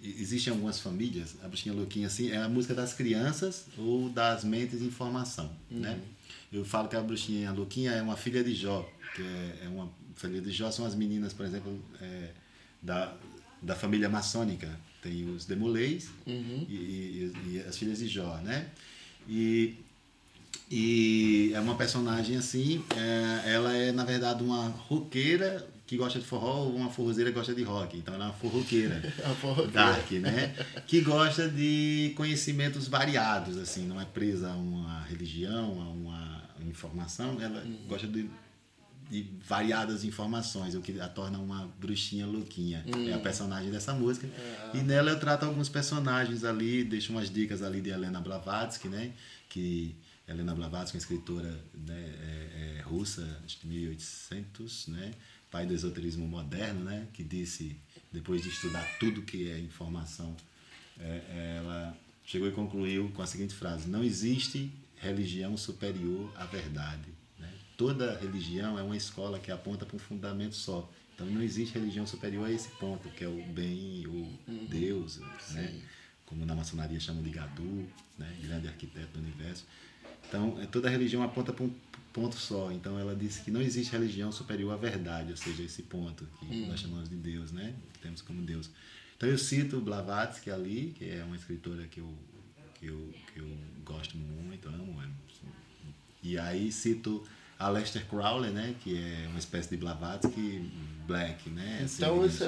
existem 0.03 0.51
algumas 0.51 0.79
famílias, 0.79 1.35
a 1.43 1.47
bruxinha 1.47 1.73
louquinha 1.73 2.07
assim, 2.07 2.31
é 2.31 2.37
a 2.37 2.49
música 2.49 2.73
das 2.73 2.93
crianças 2.93 3.65
ou 3.77 4.09
das 4.09 4.43
mentes 4.43 4.81
em 4.81 4.89
formação, 4.89 5.51
uhum. 5.69 5.79
né? 5.79 5.99
Eu 6.51 6.63
falo 6.63 6.87
que 6.87 6.95
a 6.95 7.01
bruxinha 7.01 7.51
louquinha 7.51 7.91
é 7.91 8.01
uma 8.01 8.15
filha 8.15 8.43
de 8.43 8.55
Jó, 8.55 8.89
que 9.15 9.21
é, 9.21 9.65
é 9.65 9.69
uma 9.69 9.89
filha 10.15 10.41
de 10.41 10.51
Jó 10.51 10.71
são 10.71 10.85
as 10.85 10.95
meninas, 10.95 11.33
por 11.33 11.45
exemplo, 11.45 11.83
é, 12.01 12.29
da, 12.81 13.13
da 13.61 13.75
família 13.75 14.09
maçônica. 14.09 14.69
Tem 15.01 15.29
os 15.29 15.45
Demolês 15.45 16.09
uhum. 16.25 16.65
e, 16.67 16.73
e, 16.73 17.33
e 17.51 17.59
as 17.59 17.77
filhas 17.77 17.99
de 17.99 18.07
Jó, 18.07 18.37
né? 18.37 18.69
E, 19.27 19.75
e 20.69 21.51
é 21.53 21.59
uma 21.59 21.75
personagem 21.75 22.37
assim, 22.37 22.83
é, 22.95 23.53
ela 23.53 23.73
é 23.73 23.91
na 23.91 24.03
verdade 24.03 24.43
uma 24.43 24.67
roqueira 24.67 25.67
que 25.87 25.97
gosta 25.97 26.17
de 26.17 26.25
forró 26.25 26.63
ou 26.63 26.75
uma 26.75 26.89
forrozeira 26.89 27.29
que 27.29 27.37
gosta 27.37 27.53
de 27.53 27.63
rock. 27.63 27.97
Então 27.97 28.13
ela 28.13 28.25
é 28.25 28.27
uma 28.27 28.33
forroqueira, 28.33 29.01
dark, 29.71 30.11
né? 30.13 30.55
Que 30.87 31.01
gosta 31.01 31.47
de 31.47 32.13
conhecimentos 32.15 32.87
variados, 32.87 33.57
assim, 33.57 33.85
não 33.85 34.01
é 34.01 34.05
presa 34.05 34.51
a 34.51 34.55
uma 34.55 35.01
religião, 35.03 35.81
a 35.81 35.89
uma 35.89 36.45
informação, 36.67 37.37
ela 37.39 37.63
hum. 37.63 37.77
gosta 37.87 38.07
de 38.07 38.29
de 39.09 39.27
variadas 39.45 40.03
informações, 40.03 40.75
o 40.75 40.81
que 40.81 40.99
a 40.99 41.07
torna 41.07 41.37
uma 41.39 41.67
bruxinha 41.79 42.25
louquinha. 42.25 42.83
Hum. 42.87 43.07
É 43.07 43.13
a 43.13 43.17
hum. 43.17 43.21
personagem 43.21 43.71
dessa 43.71 43.93
música. 43.93 44.27
É. 44.27 44.77
E 44.77 44.81
nela 44.81 45.11
eu 45.11 45.19
trato 45.19 45.45
alguns 45.45 45.69
personagens 45.69 46.43
ali, 46.43 46.83
deixo 46.83 47.11
umas 47.11 47.29
dicas 47.29 47.61
ali 47.61 47.81
de 47.81 47.89
Helena 47.89 48.19
Blavatsky, 48.19 48.87
né? 48.87 49.13
Que 49.49 49.95
Helena 50.27 50.55
Blavatsky, 50.55 50.97
uma 50.97 51.01
escritora 51.01 51.49
né, 51.73 51.93
é, 51.93 52.77
é, 52.79 52.81
russa, 52.81 53.39
acho 53.45 53.59
que 53.59 53.67
1800, 53.67 54.87
né? 54.87 55.11
Pai 55.51 55.65
do 55.65 55.73
esoterismo 55.73 56.27
moderno, 56.27 56.83
né? 56.83 57.07
Que 57.13 57.23
disse, 57.23 57.75
depois 58.11 58.41
de 58.41 58.49
estudar 58.49 58.83
tudo 58.99 59.21
que 59.21 59.49
é 59.49 59.59
informação, 59.59 60.35
é, 60.99 61.57
ela 61.57 61.97
chegou 62.25 62.47
e 62.47 62.51
concluiu 62.51 63.09
com 63.13 63.21
a 63.21 63.27
seguinte 63.27 63.53
frase: 63.53 63.87
Não 63.87 64.03
existe 64.03 64.71
religião 64.97 65.55
superior 65.55 66.31
à 66.35 66.45
verdade 66.45 67.14
toda 67.77 68.17
religião 68.17 68.77
é 68.77 68.83
uma 68.83 68.97
escola 68.97 69.39
que 69.39 69.51
aponta 69.51 69.85
para 69.85 69.95
um 69.95 69.99
fundamento 69.99 70.55
só. 70.55 70.89
Então 71.13 71.25
não 71.27 71.41
existe 71.41 71.73
religião 71.73 72.05
superior 72.05 72.45
a 72.45 72.51
esse 72.51 72.69
ponto, 72.71 73.09
que 73.09 73.23
é 73.23 73.27
o 73.27 73.41
bem, 73.47 74.05
o 74.05 74.11
uhum. 74.51 74.65
Deus, 74.69 75.19
né? 75.51 75.81
como 76.25 76.45
na 76.45 76.55
maçonaria 76.55 76.99
chamam 76.99 77.23
de 77.23 77.29
Gadu, 77.29 77.87
né? 78.17 78.37
grande 78.41 78.67
arquiteto 78.67 79.13
do 79.13 79.19
universo. 79.19 79.65
Então 80.27 80.59
é, 80.61 80.65
toda 80.65 80.89
religião 80.89 81.23
aponta 81.23 81.53
para 81.53 81.63
um 81.63 81.73
ponto 82.11 82.35
só. 82.35 82.71
Então 82.71 82.99
ela 82.99 83.15
disse 83.15 83.41
que 83.41 83.51
não 83.51 83.61
existe 83.61 83.91
religião 83.93 84.31
superior 84.31 84.73
à 84.73 84.77
verdade, 84.77 85.31
ou 85.31 85.37
seja, 85.37 85.63
esse 85.63 85.83
ponto 85.83 86.27
que 86.39 86.45
uhum. 86.45 86.67
nós 86.67 86.81
chamamos 86.81 87.09
de 87.09 87.15
Deus, 87.15 87.51
né? 87.51 87.73
que 87.93 87.99
temos 87.99 88.21
como 88.21 88.41
Deus. 88.41 88.69
Então 89.15 89.29
eu 89.29 89.37
cito 89.37 89.79
Blavatsky 89.79 90.51
ali, 90.51 90.93
que 90.97 91.09
é 91.09 91.23
uma 91.23 91.37
escritora 91.37 91.87
que 91.87 92.01
eu, 92.01 92.13
que 92.77 92.87
eu, 92.87 93.13
que 93.33 93.39
eu 93.39 93.57
gosto 93.85 94.17
muito, 94.17 94.67
amo. 94.67 95.01
E 96.21 96.37
aí 96.37 96.71
cito 96.71 97.25
a 97.57 97.69
Lester 97.69 98.05
Crowley, 98.07 98.51
né, 98.51 98.75
que 98.83 98.97
é 98.97 99.27
uma 99.27 99.39
espécie 99.39 99.69
de 99.69 99.77
Blavatsky 99.77 100.71
Black, 101.07 101.49
né? 101.51 101.81
Assim, 101.83 102.03
então 102.03 102.25
isso, 102.25 102.43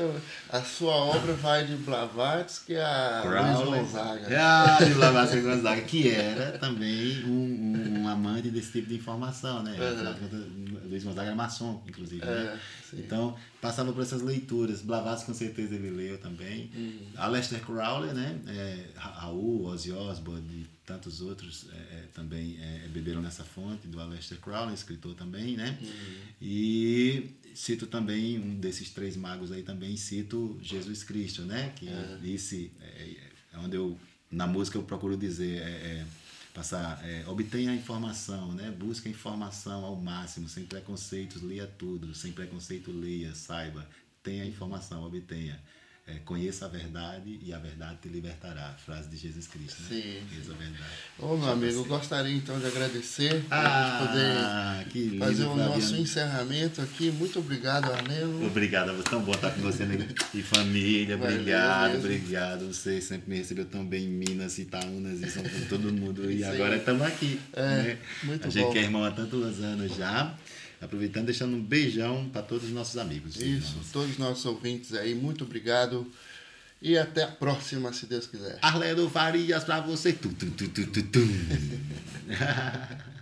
a 0.50 0.62
sua 0.62 0.96
obra 0.96 1.34
vai 1.34 1.66
de 1.66 1.76
Blavatsky 1.76 2.76
a 2.76 3.20
Crowley, 3.22 3.66
Luiz 3.66 3.92
Gonzaga. 3.92 4.28
Ah, 4.40 4.84
de 4.84 4.94
Blavatsky 4.96 5.38
a 5.38 5.42
Gonzaga, 5.42 5.82
que 5.84 6.10
era 6.10 6.58
também 6.58 7.24
um, 7.24 8.02
um, 8.02 8.08
amante 8.08 8.50
desse 8.50 8.72
tipo 8.72 8.90
de 8.90 8.96
informação, 8.96 9.62
né? 9.62 9.76
Uhum. 9.80 10.67
Luiz 10.98 11.04
Gonzaga 11.04 11.36
maçom, 11.36 11.84
inclusive, 11.88 12.24
é, 12.24 12.26
né? 12.26 12.60
Então, 12.94 13.38
passava 13.62 13.94
por 13.94 14.02
essas 14.02 14.22
leituras. 14.22 14.82
Blavatsky 14.82 15.28
com 15.28 15.34
certeza 15.34 15.76
ele 15.76 15.92
leu 15.92 16.18
também. 16.18 16.72
Uhum. 16.76 17.08
A 17.16 17.28
Lester 17.28 17.60
Crowley, 17.62 18.14
né? 18.14 18.40
É, 18.48 18.86
Raul, 18.96 19.66
Ozzy 19.66 19.92
Osbourne, 19.92 20.68
tantos 20.86 21.22
outros 21.22 21.68
é, 21.72 21.76
é, 21.76 22.04
também 22.14 22.58
é, 22.60 22.88
beberam 22.88 23.22
nessa 23.22 23.44
fonte, 23.44 23.88
do 23.88 24.00
Aleister 24.00 24.40
Crowley, 24.40 24.74
escritor 24.74 25.14
também, 25.14 25.56
né? 25.56 25.78
Uhum. 25.82 26.18
E 26.42 27.30
cito 27.54 27.86
também 27.88 28.40
um 28.40 28.56
desses 28.56 28.90
três 28.90 29.16
magos 29.16 29.52
aí 29.52 29.64
também 29.64 29.96
cito 29.96 30.58
Jesus 30.62 31.04
Cristo, 31.04 31.44
né? 31.44 31.74
Que 31.76 31.88
disse, 32.22 32.72
é, 32.82 33.16
é, 33.54 33.58
onde 33.60 33.76
eu 33.76 33.98
na 34.30 34.46
música 34.46 34.78
eu 34.78 34.84
procuro 34.84 35.16
dizer 35.16 35.62
é, 36.58 37.22
passar, 37.22 37.26
obtenha 37.28 37.72
a 37.72 37.76
informação, 37.76 38.54
né? 38.54 38.72
Busca 38.72 39.08
informação 39.08 39.86
ao 39.86 39.96
máximo, 39.96 40.50
sem 40.50 40.66
preconceitos, 40.66 41.42
leia 41.42 41.68
tudo, 41.68 42.16
sem 42.16 42.32
preconceito 42.32 42.92
leia, 42.92 43.34
saiba, 43.36 43.88
tenha 44.24 44.46
informação, 44.46 45.04
obtenha 45.04 45.60
é, 46.08 46.14
conheça 46.24 46.66
a 46.66 46.70
verdade 46.70 47.38
e 47.44 47.52
a 47.52 47.60
verdade 47.60 47.98
te 48.02 48.08
libertará. 48.08 48.74
Frase 48.86 49.10
de 49.10 49.18
Jesus 49.18 49.46
Cristo. 49.46 49.84
Né? 49.84 49.90
Sim. 49.90 50.26
Conheça 50.30 50.54
a 50.54 50.56
verdade. 50.56 50.92
Ô, 51.20 51.36
meu 51.36 51.50
amigo, 51.50 51.80
eu 51.80 51.86
gostaria 51.86 52.34
então 52.34 52.58
de 52.58 52.66
agradecer 52.66 53.44
ah, 53.52 54.06
poder 54.08 54.98
lindo, 54.98 55.18
fazer 55.26 55.44
o 55.44 55.54
Flaviano. 55.54 55.76
nosso 55.76 55.96
encerramento 55.98 56.82
aqui. 56.82 57.12
Muito 57.12 57.40
obrigado, 57.40 57.92
Arnelo. 57.92 58.48
Obrigado, 58.48 59.04
tão 59.04 59.22
bom 59.22 59.34
estar 59.34 59.52
com 59.52 59.62
você 59.62 59.84
né? 59.86 60.08
e 60.34 60.42
família. 60.42 61.18
Valeu 61.18 61.42
obrigado, 61.42 61.92
mesmo. 61.92 62.06
obrigado. 62.06 62.74
Você 62.74 63.02
sempre 63.02 63.30
me 63.30 63.38
recebeu 63.38 63.66
tão 63.66 63.86
bem 63.86 64.06
em 64.06 64.10
Minas, 64.10 64.58
Itaúnas 64.58 65.22
e 65.22 65.30
São 65.30 65.44
todo 65.68 65.92
mundo. 65.92 66.32
E 66.32 66.42
agora 66.42 66.78
estamos 66.78 67.02
aqui. 67.02 67.38
É, 67.52 67.62
né? 67.62 67.98
muito 68.24 68.48
a 68.48 68.50
gente 68.50 68.72
que 68.72 68.78
é 68.78 68.84
irmão 68.84 69.04
há 69.04 69.12
tantos 69.12 69.62
anos 69.62 69.94
já. 69.94 70.34
Aproveitando, 70.80 71.26
deixando 71.26 71.56
um 71.56 71.62
beijão 71.62 72.30
para 72.30 72.42
todos 72.42 72.66
os 72.66 72.72
nossos 72.72 72.98
amigos. 72.98 73.36
Isso, 73.36 73.44
irmãos. 73.44 73.92
todos 73.92 74.12
os 74.12 74.18
nossos 74.18 74.46
ouvintes 74.46 74.94
aí, 74.94 75.16
muito 75.16 75.44
obrigado. 75.44 76.10
E 76.82 76.98
até 76.98 77.24
a 77.24 77.28
próxima, 77.28 77.92
se 77.92 78.06
Deus 78.06 78.28
quiser. 78.28 78.60
Arledo 78.62 79.10
Farias 79.10 79.64
para 79.64 79.82
você. 79.82 80.14